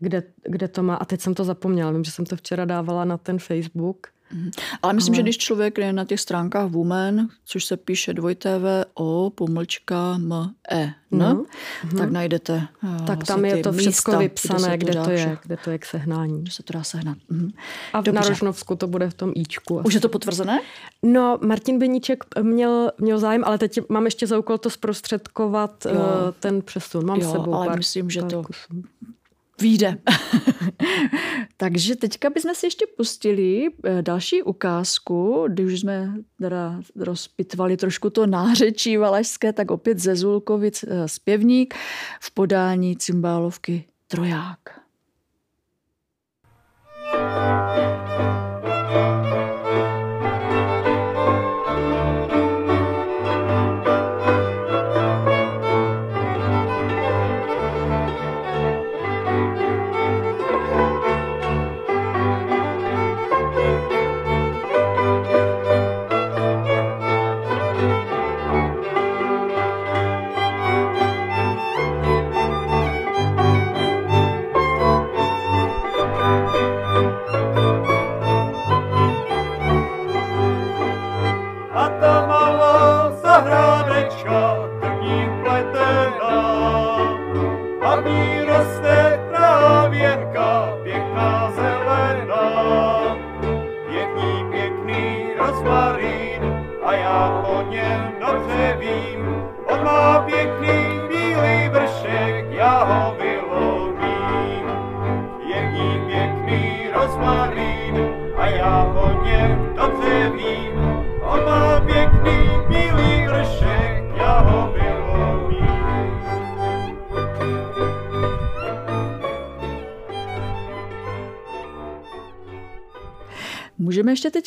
kde, 0.00 0.22
kde 0.44 0.68
to 0.68 0.82
má. 0.82 0.94
A 0.94 1.04
teď 1.04 1.20
jsem 1.20 1.34
to 1.34 1.44
zapomněla, 1.44 1.90
vím, 1.90 2.04
že 2.04 2.10
jsem 2.10 2.26
to 2.26 2.36
včera 2.36 2.64
dávala 2.64 3.04
na 3.04 3.16
ten 3.16 3.38
Facebook. 3.38 4.06
Ale 4.82 4.92
myslím, 4.92 5.12
Ale- 5.12 5.16
že 5.16 5.22
když 5.22 5.38
člověk 5.38 5.78
je 5.78 5.92
na 5.92 6.04
těch 6.04 6.20
stránkách 6.20 6.70
Woman, 6.70 7.28
což 7.44 7.64
se 7.64 7.76
píše 7.76 8.14
dvojtv 8.14 8.48
o 8.94 9.30
pomlčka 9.34 10.14
m 10.18 10.32
e 10.72 10.92
No. 11.10 11.26
n, 11.30 11.44
tak 11.98 12.10
najdete 12.10 12.68
eh, 12.84 12.96
Tak 13.06 13.24
tam 13.24 13.40
vlastně 13.40 13.48
je 13.48 13.56
ty 13.56 13.62
to 13.62 13.72
všechno 13.72 14.18
vypsané, 14.18 14.78
kde 14.78 14.92
dá 14.94 15.04
to 15.04 15.10
je, 15.10 15.38
kde 15.42 15.56
to 15.56 15.70
je 15.70 15.78
k 15.78 15.84
sehnání. 15.84 16.42
Kde 16.42 16.50
se 16.50 16.62
to 16.62 16.72
dá 16.72 16.82
sehnat. 16.82 17.18
Mhm. 17.28 17.50
A 17.92 18.00
Dobře. 18.00 18.12
na 18.12 18.28
Rožnovsku 18.28 18.76
to 18.76 18.86
bude 18.86 19.10
v 19.10 19.14
tom 19.14 19.32
Ičku. 19.34 19.80
Už 19.84 19.94
je 19.94 20.00
to 20.00 20.08
potvrzené? 20.08 20.60
No, 21.02 21.38
Martin 21.42 21.78
Beníček 21.78 22.24
měl, 22.42 22.90
měl 23.00 23.18
zájem, 23.18 23.44
ale 23.44 23.58
teď 23.58 23.78
mám 23.88 24.04
ještě 24.04 24.26
za 24.26 24.38
úkol 24.38 24.58
to 24.58 24.70
zprostředkovat 24.70 25.86
Jo. 25.86 25.92
eh, 26.28 26.32
ten 26.40 26.62
přesun. 26.62 27.06
Mám 27.06 27.20
Jo, 27.20 27.32
sebou 27.32 27.54
ale 27.54 27.66
pár, 27.66 27.78
myslím, 27.78 28.10
že 28.10 28.20
pár 28.20 28.30
to- 28.30 28.42
kusů. 28.42 28.82
Výjde. 29.60 29.98
Takže 31.56 31.96
teďka 31.96 32.30
bychom 32.30 32.54
si 32.54 32.66
ještě 32.66 32.86
pustili 32.96 33.68
eh, 33.84 34.02
další 34.02 34.42
ukázku, 34.42 35.44
když 35.48 35.80
jsme 35.80 36.14
teda 36.40 36.80
rozpitvali 36.96 37.76
trošku 37.76 38.10
to 38.10 38.26
nářečí 38.26 38.96
valašské, 38.96 39.52
tak 39.52 39.70
opět 39.70 39.98
ze 39.98 40.16
Zulkovic 40.16 40.82
eh, 40.88 41.08
zpěvník 41.08 41.74
v 42.20 42.30
podání 42.30 42.96
cymbálovky 42.96 43.84
Troják. 44.08 44.58
A 47.12 48.05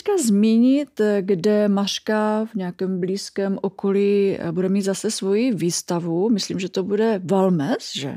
teďka 0.09 0.27
zmínit, 0.27 1.01
kde 1.21 1.67
Maška 1.67 2.45
v 2.45 2.55
nějakém 2.55 2.99
blízkém 2.99 3.57
okolí 3.61 4.37
eh, 4.39 4.51
bude 4.51 4.69
mít 4.69 4.81
zase 4.81 5.11
svoji 5.11 5.53
výstavu. 5.53 6.29
Myslím, 6.29 6.59
že 6.59 6.69
to 6.69 6.83
bude 6.83 7.21
Valmes, 7.23 7.91
že? 7.95 8.15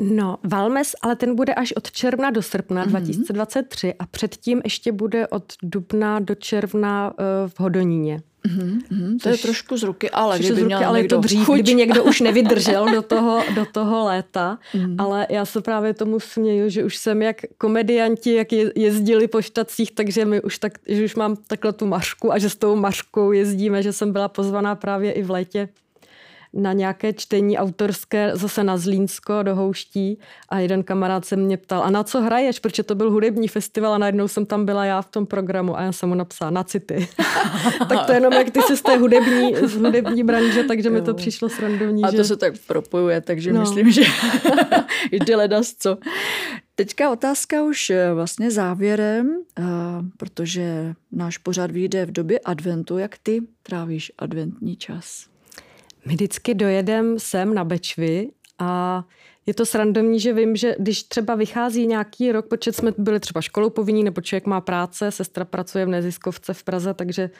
No, 0.00 0.36
Valmes, 0.44 0.92
ale 1.02 1.16
ten 1.16 1.34
bude 1.34 1.54
až 1.54 1.72
od 1.72 1.90
června 1.92 2.30
do 2.30 2.42
srpna 2.42 2.80
Mhm. 2.82 2.90
2023 2.90 3.94
a 3.98 4.06
předtím 4.06 4.60
ještě 4.64 4.92
bude 4.92 5.28
od 5.28 5.52
dubna 5.62 6.20
do 6.20 6.34
června 6.34 7.14
eh, 7.18 7.48
v 7.48 7.60
Hodoníně. 7.60 8.20
Mhm, 8.46 9.18
to 9.22 9.28
je 9.28 9.38
trošku 9.38 9.76
z 9.76 9.82
ruky, 9.82 10.10
ale 10.10 10.38
kdyby 10.38 10.54
z 10.54 10.58
ruky, 10.58 10.64
měl 10.64 10.86
ale 10.88 10.98
někdo 10.98 11.16
to 11.16 11.22
dřív, 11.22 11.44
chuť. 11.46 11.54
kdyby 11.60 11.74
někdo 11.74 12.04
už 12.04 12.20
nevydržel 12.20 12.86
do 12.92 13.02
toho, 13.12 13.42
do 13.54 13.66
toho 13.72 14.04
léta. 14.04 14.58
Mhm. 14.74 14.96
Ale 14.98 15.26
já 15.30 15.44
se 15.44 15.60
právě 15.60 15.94
tomu 15.94 16.20
směju, 16.20 16.68
že 16.68 16.84
už 16.84 16.96
jsem 16.96 17.22
jak 17.22 17.36
komedianti, 17.58 18.34
jak 18.34 18.52
je- 18.52 18.72
jezdili 18.76 19.28
po 19.28 19.42
štacích, 19.42 19.90
takže 19.92 20.24
mi 20.24 20.40
už 20.42 20.58
tak, 20.58 20.72
že 20.86 21.04
už 21.04 21.14
mám 21.14 21.36
takhle 21.36 21.72
tu 21.72 21.86
mašku 21.86 22.32
a 22.32 22.38
že 22.38 22.50
s 22.50 22.56
tou 22.56 22.76
maškou 22.76 23.32
jezdíme, 23.32 23.82
že 23.82 23.92
jsem 23.92 24.12
byla 24.12 24.28
pozvaná 24.28 24.74
právě 24.74 25.12
i 25.12 25.22
v 25.22 25.30
létě 25.30 25.68
na 26.54 26.72
nějaké 26.72 27.12
čtení 27.12 27.58
autorské 27.58 28.30
zase 28.34 28.64
na 28.64 28.76
Zlínsko 28.76 29.42
do 29.42 29.54
Houští 29.54 30.18
a 30.48 30.58
jeden 30.58 30.82
kamarád 30.82 31.24
se 31.24 31.36
mě 31.36 31.56
ptal, 31.56 31.82
a 31.82 31.90
na 31.90 32.04
co 32.04 32.20
hraješ, 32.20 32.58
protože 32.58 32.82
to 32.82 32.94
byl 32.94 33.10
hudební 33.10 33.48
festival 33.48 33.94
a 33.94 33.98
najednou 33.98 34.28
jsem 34.28 34.46
tam 34.46 34.64
byla 34.64 34.84
já 34.84 35.02
v 35.02 35.06
tom 35.06 35.26
programu 35.26 35.78
a 35.78 35.82
já 35.82 35.92
jsem 35.92 36.08
mu 36.08 36.14
napsala 36.14 36.50
na 36.50 36.64
city. 36.64 37.08
tak 37.88 38.06
to 38.06 38.12
jenom 38.12 38.32
jak 38.32 38.50
ty 38.50 38.62
jsi 38.62 38.76
z 38.76 38.82
té 38.82 38.96
hudební, 38.96 39.56
z 39.62 39.76
hudební 39.76 40.24
branže, 40.24 40.64
takže 40.64 40.90
mi 40.90 41.02
to 41.02 41.10
Jo. 41.10 41.14
přišlo 41.14 41.48
srandovní. 41.48 42.02
A 42.04 42.10
že... 42.10 42.16
to 42.16 42.24
se 42.24 42.36
tak 42.36 42.54
propojuje, 42.66 43.20
takže 43.20 43.52
no. 43.52 43.54
No. 43.54 43.60
myslím, 43.60 43.90
že 43.90 44.02
jde 45.12 45.36
ledas 45.36 45.74
co. 45.78 45.98
Teďka 46.74 47.10
otázka 47.10 47.62
už 47.62 47.90
eh, 47.90 48.14
vlastně 48.14 48.50
závěrem, 48.50 49.36
eh, 49.58 49.62
protože 50.16 50.94
náš 51.12 51.38
pořad 51.38 51.70
vyjde 51.70 52.06
v 52.06 52.12
době 52.12 52.38
adventu. 52.38 52.98
Jak 52.98 53.18
ty 53.22 53.40
trávíš 53.62 54.12
adventní 54.18 54.76
čas? 54.76 55.33
My 56.06 56.14
vždycky 56.14 56.54
dojedem 56.54 57.18
sem 57.18 57.54
na 57.54 57.64
Bečvy 57.64 58.30
a 58.58 59.04
je 59.46 59.54
to 59.54 59.66
srandovní, 59.66 60.20
že 60.20 60.32
vím, 60.32 60.56
že 60.56 60.76
když 60.78 61.02
třeba 61.02 61.34
vychází 61.34 61.86
nějaký 61.86 62.32
rok, 62.32 62.48
protože 62.48 62.72
jsme 62.72 62.92
byli 62.98 63.20
třeba 63.20 63.40
školou 63.40 63.70
povinní, 63.70 64.04
nebo 64.04 64.20
člověk 64.20 64.46
má 64.46 64.60
práce, 64.60 65.10
sestra 65.10 65.44
pracuje 65.44 65.86
v 65.86 65.88
neziskovce 65.88 66.54
v 66.54 66.62
Praze, 66.62 66.94
takže 66.94 67.30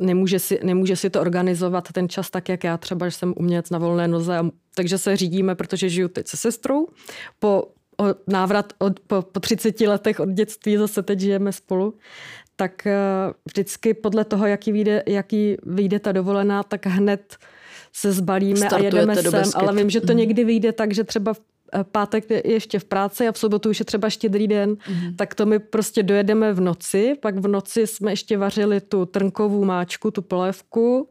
nemůže 0.00 0.38
si, 0.38 0.60
nemůže 0.62 0.96
si 0.96 1.10
to 1.10 1.20
organizovat 1.20 1.92
ten 1.92 2.08
čas 2.08 2.30
tak, 2.30 2.48
jak 2.48 2.64
já 2.64 2.76
třeba, 2.76 3.08
že 3.08 3.16
jsem 3.16 3.34
umělec 3.36 3.70
na 3.70 3.78
volné 3.78 4.08
noze, 4.08 4.38
takže 4.74 4.98
se 4.98 5.16
řídíme, 5.16 5.54
protože 5.54 5.88
žiju 5.88 6.08
teď 6.08 6.28
se 6.28 6.36
sestrou. 6.36 6.86
Po 7.38 7.62
o, 8.00 8.04
návrat 8.26 8.72
od, 8.78 9.00
po, 9.00 9.22
po 9.22 9.40
30 9.40 9.80
letech 9.80 10.20
od 10.20 10.28
dětství 10.28 10.76
zase 10.76 11.02
teď 11.02 11.20
žijeme 11.20 11.52
spolu, 11.52 11.94
tak 12.56 12.86
eh, 12.86 12.96
vždycky 13.44 13.94
podle 13.94 14.24
toho, 14.24 14.46
jaký 14.46 14.72
vyjde, 14.72 15.02
jaký 15.06 15.56
vyjde 15.62 15.98
ta 15.98 16.12
dovolená, 16.12 16.62
tak 16.62 16.86
hned 16.86 17.36
se 17.92 18.12
zbalíme 18.12 18.68
a 18.68 18.78
jedeme 18.78 19.16
sem, 19.16 19.32
Beskyt. 19.32 19.54
ale 19.62 19.72
vím, 19.74 19.90
že 19.90 20.00
to 20.00 20.06
Mhm. 20.06 20.16
někdy 20.16 20.44
vyjde 20.44 20.72
tak, 20.72 20.94
že 20.94 21.04
třeba 21.04 21.34
v 21.34 21.40
eh, 21.74 21.84
pátek 21.84 22.30
je 22.30 22.50
ještě 22.52 22.78
v 22.78 22.84
práci 22.84 23.28
a 23.28 23.32
v 23.32 23.38
sobotu 23.38 23.70
už 23.70 23.78
je 23.78 23.84
třeba 23.84 24.10
štědrý 24.10 24.48
den, 24.48 24.76
Mhm. 24.88 25.16
tak 25.16 25.34
to 25.34 25.46
my 25.46 25.58
prostě 25.58 26.02
dojedeme 26.02 26.52
v 26.52 26.60
noci, 26.60 27.14
pak 27.22 27.38
v 27.38 27.48
noci 27.48 27.86
jsme 27.86 28.12
ještě 28.12 28.38
vařili 28.38 28.80
tu 28.80 29.06
trnkovou 29.06 29.64
máčku, 29.64 30.10
tu 30.10 30.22
polévku 30.22 31.08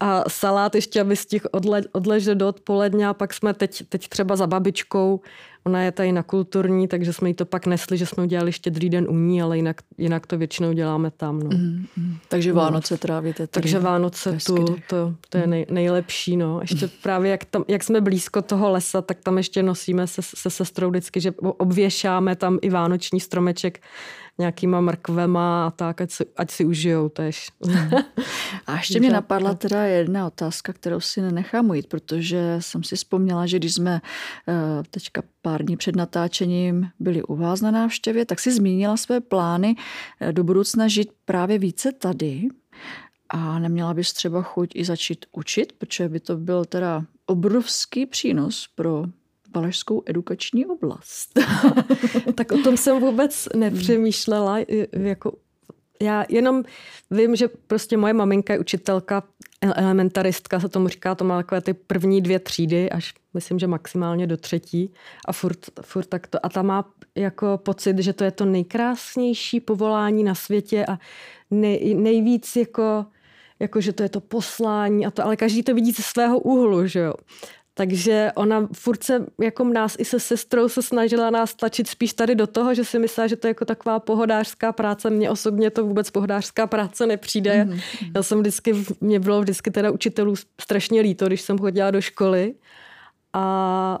a 0.00 0.24
salát 0.30 0.74
ještě, 0.74 1.00
aby 1.00 1.16
stihl 1.16 1.44
odle, 1.52 1.82
odležet 1.92 2.34
do 2.34 2.48
odpoledne 2.48 3.06
a 3.08 3.14
pak 3.14 3.34
jsme 3.34 3.54
teď, 3.54 3.82
teď 3.88 4.08
třeba 4.08 4.36
za 4.36 4.46
babičkou, 4.46 5.20
ona 5.68 5.82
je 5.82 5.92
tady 5.92 6.12
na 6.12 6.22
kulturní, 6.22 6.88
takže 6.88 7.12
jsme 7.12 7.28
jí 7.28 7.34
to 7.34 7.44
pak 7.44 7.66
nesli, 7.66 7.98
že 7.98 8.06
jsme 8.06 8.22
udělali 8.22 8.52
štědrý 8.52 8.90
den 8.90 9.06
u 9.08 9.16
ní, 9.16 9.42
ale 9.42 9.56
jinak, 9.56 9.76
jinak 9.98 10.26
to 10.26 10.38
většinou 10.38 10.72
děláme 10.72 11.10
tam. 11.10 11.40
No. 11.40 11.50
Mm, 11.52 11.86
mm. 11.96 12.16
Takže 12.28 12.52
Vánoce 12.52 12.96
trávíte 12.96 13.46
tady. 13.46 13.48
Takže 13.48 13.78
Vánoce 13.78 14.38
tu, 14.46 14.64
to, 14.88 15.14
to 15.28 15.38
je 15.38 15.46
nej, 15.46 15.66
nejlepší. 15.70 16.36
No. 16.36 16.60
Ještě 16.60 16.88
právě 17.02 17.30
jak, 17.30 17.44
tam, 17.44 17.64
jak 17.68 17.84
jsme 17.84 18.00
blízko 18.00 18.42
toho 18.42 18.70
lesa, 18.70 19.02
tak 19.02 19.18
tam 19.22 19.36
ještě 19.36 19.62
nosíme 19.62 20.06
se, 20.06 20.22
se 20.22 20.50
sestrou 20.50 20.90
vždycky, 20.90 21.20
že 21.20 21.32
obvěšáme 21.40 22.36
tam 22.36 22.58
i 22.62 22.70
vánoční 22.70 23.20
stromeček 23.20 23.80
nějakýma 24.38 24.80
mrkvema 24.80 25.66
a 25.66 25.70
tak, 25.70 26.00
ať 26.00 26.10
si, 26.10 26.24
ať 26.36 26.50
si 26.50 26.64
užijou 26.64 27.08
tež. 27.08 27.50
A 28.66 28.76
ještě 28.76 29.00
mě 29.00 29.10
napadla 29.10 29.54
teda 29.54 29.84
jedna 29.84 30.26
otázka, 30.26 30.72
kterou 30.72 31.00
si 31.00 31.20
nenechám 31.20 31.70
ujít, 31.70 31.86
protože 31.86 32.56
jsem 32.58 32.82
si 32.84 32.96
vzpomněla, 32.96 33.46
že 33.46 33.58
když 33.58 33.74
jsme 33.74 34.00
eh, 34.48 34.54
teďka 34.90 35.22
pár 35.42 35.64
dní 35.64 35.76
před 35.76 35.96
natáčením 35.96 36.88
byli 37.00 37.22
u 37.22 37.36
vás 37.36 37.60
na 37.60 37.70
návštěvě, 37.70 38.24
tak 38.24 38.40
si 38.40 38.52
zmínila 38.52 38.96
své 38.96 39.20
plány 39.20 39.76
eh, 40.20 40.32
do 40.32 40.44
budoucna 40.44 40.88
žít 40.88 41.10
právě 41.24 41.58
více 41.58 41.92
tady. 41.92 42.48
A 43.28 43.58
neměla 43.58 43.94
bys 43.94 44.12
třeba 44.12 44.42
chuť 44.42 44.70
i 44.74 44.84
začít 44.84 45.26
učit, 45.32 45.72
protože 45.78 46.08
by 46.08 46.20
to 46.20 46.36
byl 46.36 46.64
teda 46.64 47.04
obrovský 47.26 48.06
přínos 48.06 48.68
pro 48.74 49.04
Valašskou 49.54 50.02
edukační 50.06 50.66
oblast. 50.66 51.38
tak 52.34 52.52
o 52.52 52.58
tom 52.58 52.76
jsem 52.76 53.00
vůbec 53.00 53.48
nepřemýšlela. 53.56 54.58
Jako, 54.92 55.32
já 56.02 56.24
jenom 56.28 56.62
vím, 57.10 57.36
že 57.36 57.48
prostě 57.66 57.96
moje 57.96 58.12
maminka 58.12 58.52
je 58.52 58.58
učitelka, 58.58 59.22
elementaristka 59.60 60.60
se 60.60 60.68
tomu 60.68 60.88
říká, 60.88 61.14
to 61.14 61.24
má 61.24 61.36
takové 61.36 61.60
ty 61.60 61.74
první 61.74 62.20
dvě 62.20 62.38
třídy, 62.38 62.90
až 62.90 63.14
myslím, 63.34 63.58
že 63.58 63.66
maximálně 63.66 64.26
do 64.26 64.36
třetí 64.36 64.94
a 65.26 65.32
furt, 65.32 65.58
furt 65.82 66.06
tak 66.06 66.26
to. 66.26 66.46
A 66.46 66.48
ta 66.48 66.62
má 66.62 66.84
jako 67.14 67.58
pocit, 67.62 67.98
že 67.98 68.12
to 68.12 68.24
je 68.24 68.30
to 68.30 68.44
nejkrásnější 68.44 69.60
povolání 69.60 70.24
na 70.24 70.34
světě 70.34 70.86
a 70.86 70.98
nej, 71.50 71.94
nejvíc 71.94 72.56
jako, 72.56 73.06
jako, 73.60 73.80
že 73.80 73.92
to 73.92 74.02
je 74.02 74.08
to 74.08 74.20
poslání 74.20 75.06
a 75.06 75.10
to, 75.10 75.24
ale 75.24 75.36
každý 75.36 75.62
to 75.62 75.74
vidí 75.74 75.92
ze 75.92 76.02
svého 76.02 76.38
úhlu, 76.38 76.86
že 76.86 77.00
jo. 77.00 77.14
Takže 77.78 78.32
ona 78.34 78.68
furt 78.72 79.04
se 79.04 79.26
jako 79.40 79.64
nás 79.64 79.96
i 79.98 80.04
se 80.04 80.20
sestrou 80.20 80.68
se 80.68 80.82
snažila 80.82 81.30
nás 81.30 81.54
tlačit 81.54 81.88
spíš 81.88 82.12
tady 82.12 82.34
do 82.34 82.46
toho, 82.46 82.74
že 82.74 82.84
si 82.84 82.98
myslela, 82.98 83.26
že 83.26 83.36
to 83.36 83.46
je 83.46 83.50
jako 83.50 83.64
taková 83.64 84.00
pohodářská 84.00 84.72
práce. 84.72 85.10
Mně 85.10 85.30
osobně 85.30 85.70
to 85.70 85.84
vůbec 85.84 86.10
pohodářská 86.10 86.66
práce 86.66 87.06
nepřijde. 87.06 87.64
Mm-hmm. 87.64 88.10
Já 88.16 88.22
jsem 88.22 88.40
vždycky, 88.40 88.74
mě 89.00 89.20
bylo 89.20 89.40
vždycky 89.40 89.70
teda 89.70 89.90
učitelů 89.90 90.34
strašně 90.60 91.00
líto, 91.00 91.26
když 91.26 91.40
jsem 91.40 91.58
chodila 91.58 91.90
do 91.90 92.00
školy. 92.00 92.54
A 93.32 93.98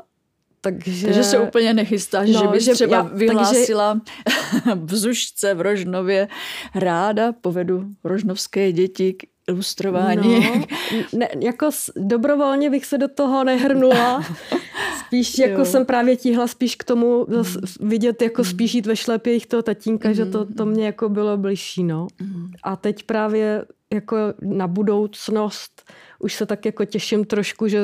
takže... 0.72 1.06
takže 1.06 1.24
se 1.24 1.38
úplně 1.38 1.74
nechystáš, 1.74 2.30
no, 2.30 2.40
že 2.40 2.46
bys 2.48 2.64
že 2.64 2.72
třeba 2.72 2.96
já, 2.96 3.02
vyhlásila 3.02 4.00
takže... 4.24 4.80
v 4.84 4.94
Zušce 4.94 5.54
v 5.54 5.60
Rožnově 5.60 6.28
ráda 6.74 7.32
povedu 7.32 7.84
rožnovské 8.04 8.72
děti 8.72 9.12
k 9.12 9.22
ilustrování. 9.48 10.40
No, 10.40 11.18
ne, 11.18 11.28
jako 11.40 11.70
dobrovolně 11.96 12.70
bych 12.70 12.86
se 12.86 12.98
do 12.98 13.08
toho 13.08 13.44
nehrnula. 13.44 14.22
Spíš 15.06 15.38
jako 15.38 15.64
jsem 15.64 15.86
právě 15.86 16.16
tíhla 16.16 16.46
spíš 16.46 16.76
k 16.76 16.84
tomu 16.84 17.26
mm. 17.28 17.44
vidět, 17.80 18.22
jako 18.22 18.42
mm. 18.42 18.48
spíš 18.48 18.74
jít 18.74 18.86
ve 18.86 18.96
šlepě 18.96 19.32
jich 19.32 19.46
toho 19.46 19.62
tatínka, 19.62 20.08
mm. 20.08 20.14
že 20.14 20.26
to, 20.26 20.44
to 20.44 20.66
mě 20.66 20.86
jako 20.86 21.08
bylo 21.08 21.36
bližší. 21.36 21.84
No. 21.84 22.06
Mm. 22.20 22.50
A 22.62 22.76
teď 22.76 23.02
právě 23.02 23.64
jako 23.94 24.16
na 24.42 24.66
budoucnost 24.66 25.92
už 26.18 26.34
se 26.34 26.46
tak 26.46 26.64
jako 26.64 26.84
těším 26.84 27.24
trošku, 27.24 27.68
že 27.68 27.80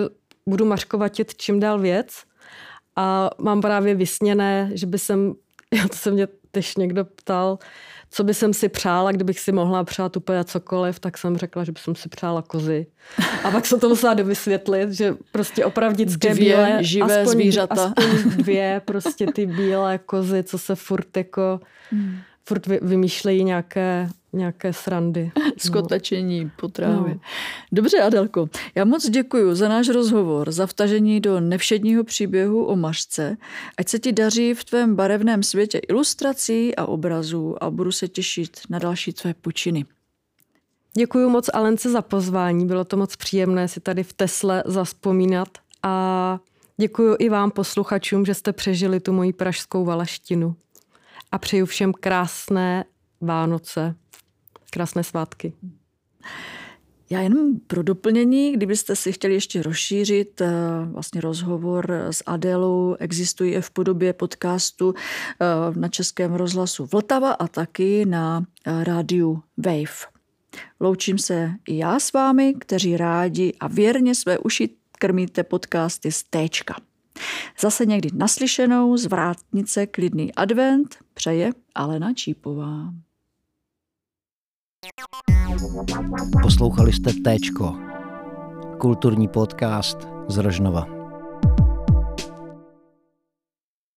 budu 0.49 0.65
maškovatit 0.65 1.35
čím 1.35 1.61
dál 1.61 1.79
věc 1.79 2.09
a 2.97 3.31
mám 3.39 3.61
právě 3.61 3.95
vysněné, 3.95 4.71
že 4.75 4.87
by 4.87 4.99
jsem, 4.99 5.35
to 5.91 5.97
se 5.97 6.11
mě 6.11 6.29
teď 6.51 6.77
někdo 6.77 7.05
ptal, 7.05 7.59
co 8.11 8.25
by 8.25 8.35
jsem 8.35 8.55
si 8.55 8.69
přála, 8.69 9.13
kdybych 9.13 9.41
si 9.41 9.53
mohla 9.53 9.85
přát 9.85 10.17
úplně 10.17 10.45
cokoliv, 10.45 11.01
tak 11.01 11.19
jsem 11.19 11.37
řekla, 11.37 11.65
že 11.65 11.73
bych 11.73 11.83
si 11.95 12.09
přála 12.09 12.43
kozy. 12.43 12.87
A 13.45 13.51
pak 13.51 13.67
jsem 13.67 13.81
to 13.81 13.89
musela 13.89 14.15
dovysvětlit, 14.15 14.93
že 14.93 15.15
prostě 15.33 15.65
opravdické 15.65 16.35
dvě 16.35 16.45
bílé, 16.45 16.79
živé 16.85 17.21
aspoň, 17.21 17.33
zvířata. 17.33 17.75
aspoň 17.97 18.31
dvě 18.37 18.83
prostě 18.85 19.27
ty 19.27 19.47
bílé 19.47 19.99
kozy, 19.99 20.43
co 20.43 20.59
se 20.59 20.75
furt 20.75 21.17
jako 21.17 21.61
hmm. 21.91 22.17
furt 22.45 22.67
vymýšlejí 22.67 23.45
nějaké 23.45 24.09
nějaké 24.35 24.73
srandy. 24.73 25.33
Skotečení 25.57 26.51
po 26.61 26.69
trávě. 26.69 27.15
No. 27.15 27.21
Dobře, 27.73 28.01
Adelko, 28.01 28.49
já 28.75 28.85
moc 28.85 29.11
děkuji 29.11 29.55
za 29.55 29.69
náš 29.69 29.89
rozhovor, 29.89 30.53
za 30.53 30.67
vtažení 30.67 31.21
do 31.21 31.41
nevšedního 31.41 32.05
příběhu 32.05 32.65
o 32.65 32.77
mašce. 32.77 33.37
Ať 33.79 33.89
se 33.89 33.99
ti 33.99 34.13
daří 34.13 34.55
v 34.55 34.65
tvém 34.65 34.97
barevném 34.97 35.43
světě 35.43 35.79
ilustrací 35.79 36.77
a 36.77 36.87
obrazů 36.87 37.65
a 37.65 37.71
budu 37.71 37.93
se 37.93 38.09
těšit 38.09 38.61
na 38.71 38.79
další 38.79 39.13
tvé 39.13 39.35
počiny. 39.35 39.85
Děkuji 40.97 41.31
moc 41.31 41.51
Alence 41.55 41.91
za 41.91 42.03
pozvání, 42.03 42.67
bylo 42.67 42.85
to 42.85 42.97
moc 42.97 43.17
příjemné 43.17 43.69
si 43.69 43.81
tady 43.81 44.03
v 44.03 44.13
Tesle 44.13 44.63
zaspomínat 44.67 45.49
a 45.83 46.39
děkuji 46.77 47.17
i 47.19 47.29
vám 47.29 47.51
posluchačům, 47.51 48.25
že 48.25 48.35
jste 48.35 48.53
přežili 48.53 49.01
tu 49.01 49.13
moji 49.13 49.33
pražskou 49.33 49.85
valaštinu. 49.85 50.57
A 51.33 51.39
přeju 51.39 51.67
všem 51.67 51.93
krásné 51.93 52.85
Vánoce 53.21 53.95
krásné 54.75 55.05
svátky. 55.05 55.53
Já 57.11 57.21
jenom 57.21 57.61
pro 57.67 57.83
doplnění, 57.83 58.53
kdybyste 58.53 58.97
si 58.97 59.13
chtěli 59.13 59.35
ještě 59.35 59.63
rozšířit 59.63 60.41
eh, 60.41 60.51
vlastně 60.85 61.21
rozhovor 61.21 61.91
s 62.11 62.23
Adélou, 62.27 62.97
existují 62.99 63.61
v 63.61 63.71
podobě 63.71 64.13
podcastu 64.13 64.95
eh, 64.95 65.47
na 65.81 65.89
Českém 65.89 66.35
rozhlasu 66.35 66.87
Vltava 66.87 67.33
a 67.33 67.49
taky 67.49 68.05
na 68.05 68.45
eh, 68.67 68.85
rádiu 68.85 69.43
Wave. 69.57 70.15
Loučím 70.81 71.19
se 71.19 71.51
i 71.69 71.77
já 71.77 72.01
s 72.01 72.13
vámi, 72.13 72.55
kteří 72.59 72.97
rádi 72.97 73.53
a 73.61 73.69
věrně 73.69 74.15
své 74.15 74.39
uši 74.39 74.71
krmíte 74.99 75.45
podcasty 75.45 76.13
z 76.13 76.23
Téčka. 76.23 76.77
Zase 77.61 77.87
někdy 77.87 78.09
naslyšenou 78.15 78.97
z 78.97 79.07
vrátnice 79.07 79.87
Klidný 79.87 80.35
advent 80.35 80.97
přeje 81.15 81.53
Alena 81.75 82.13
Čípová. 82.15 82.93
Poslouchali 86.43 86.93
jste 86.93 87.13
Téčko, 87.25 87.75
kulturní 88.79 89.29
podcast 89.29 89.99
z 90.29 90.39
Rožnova. 90.39 90.94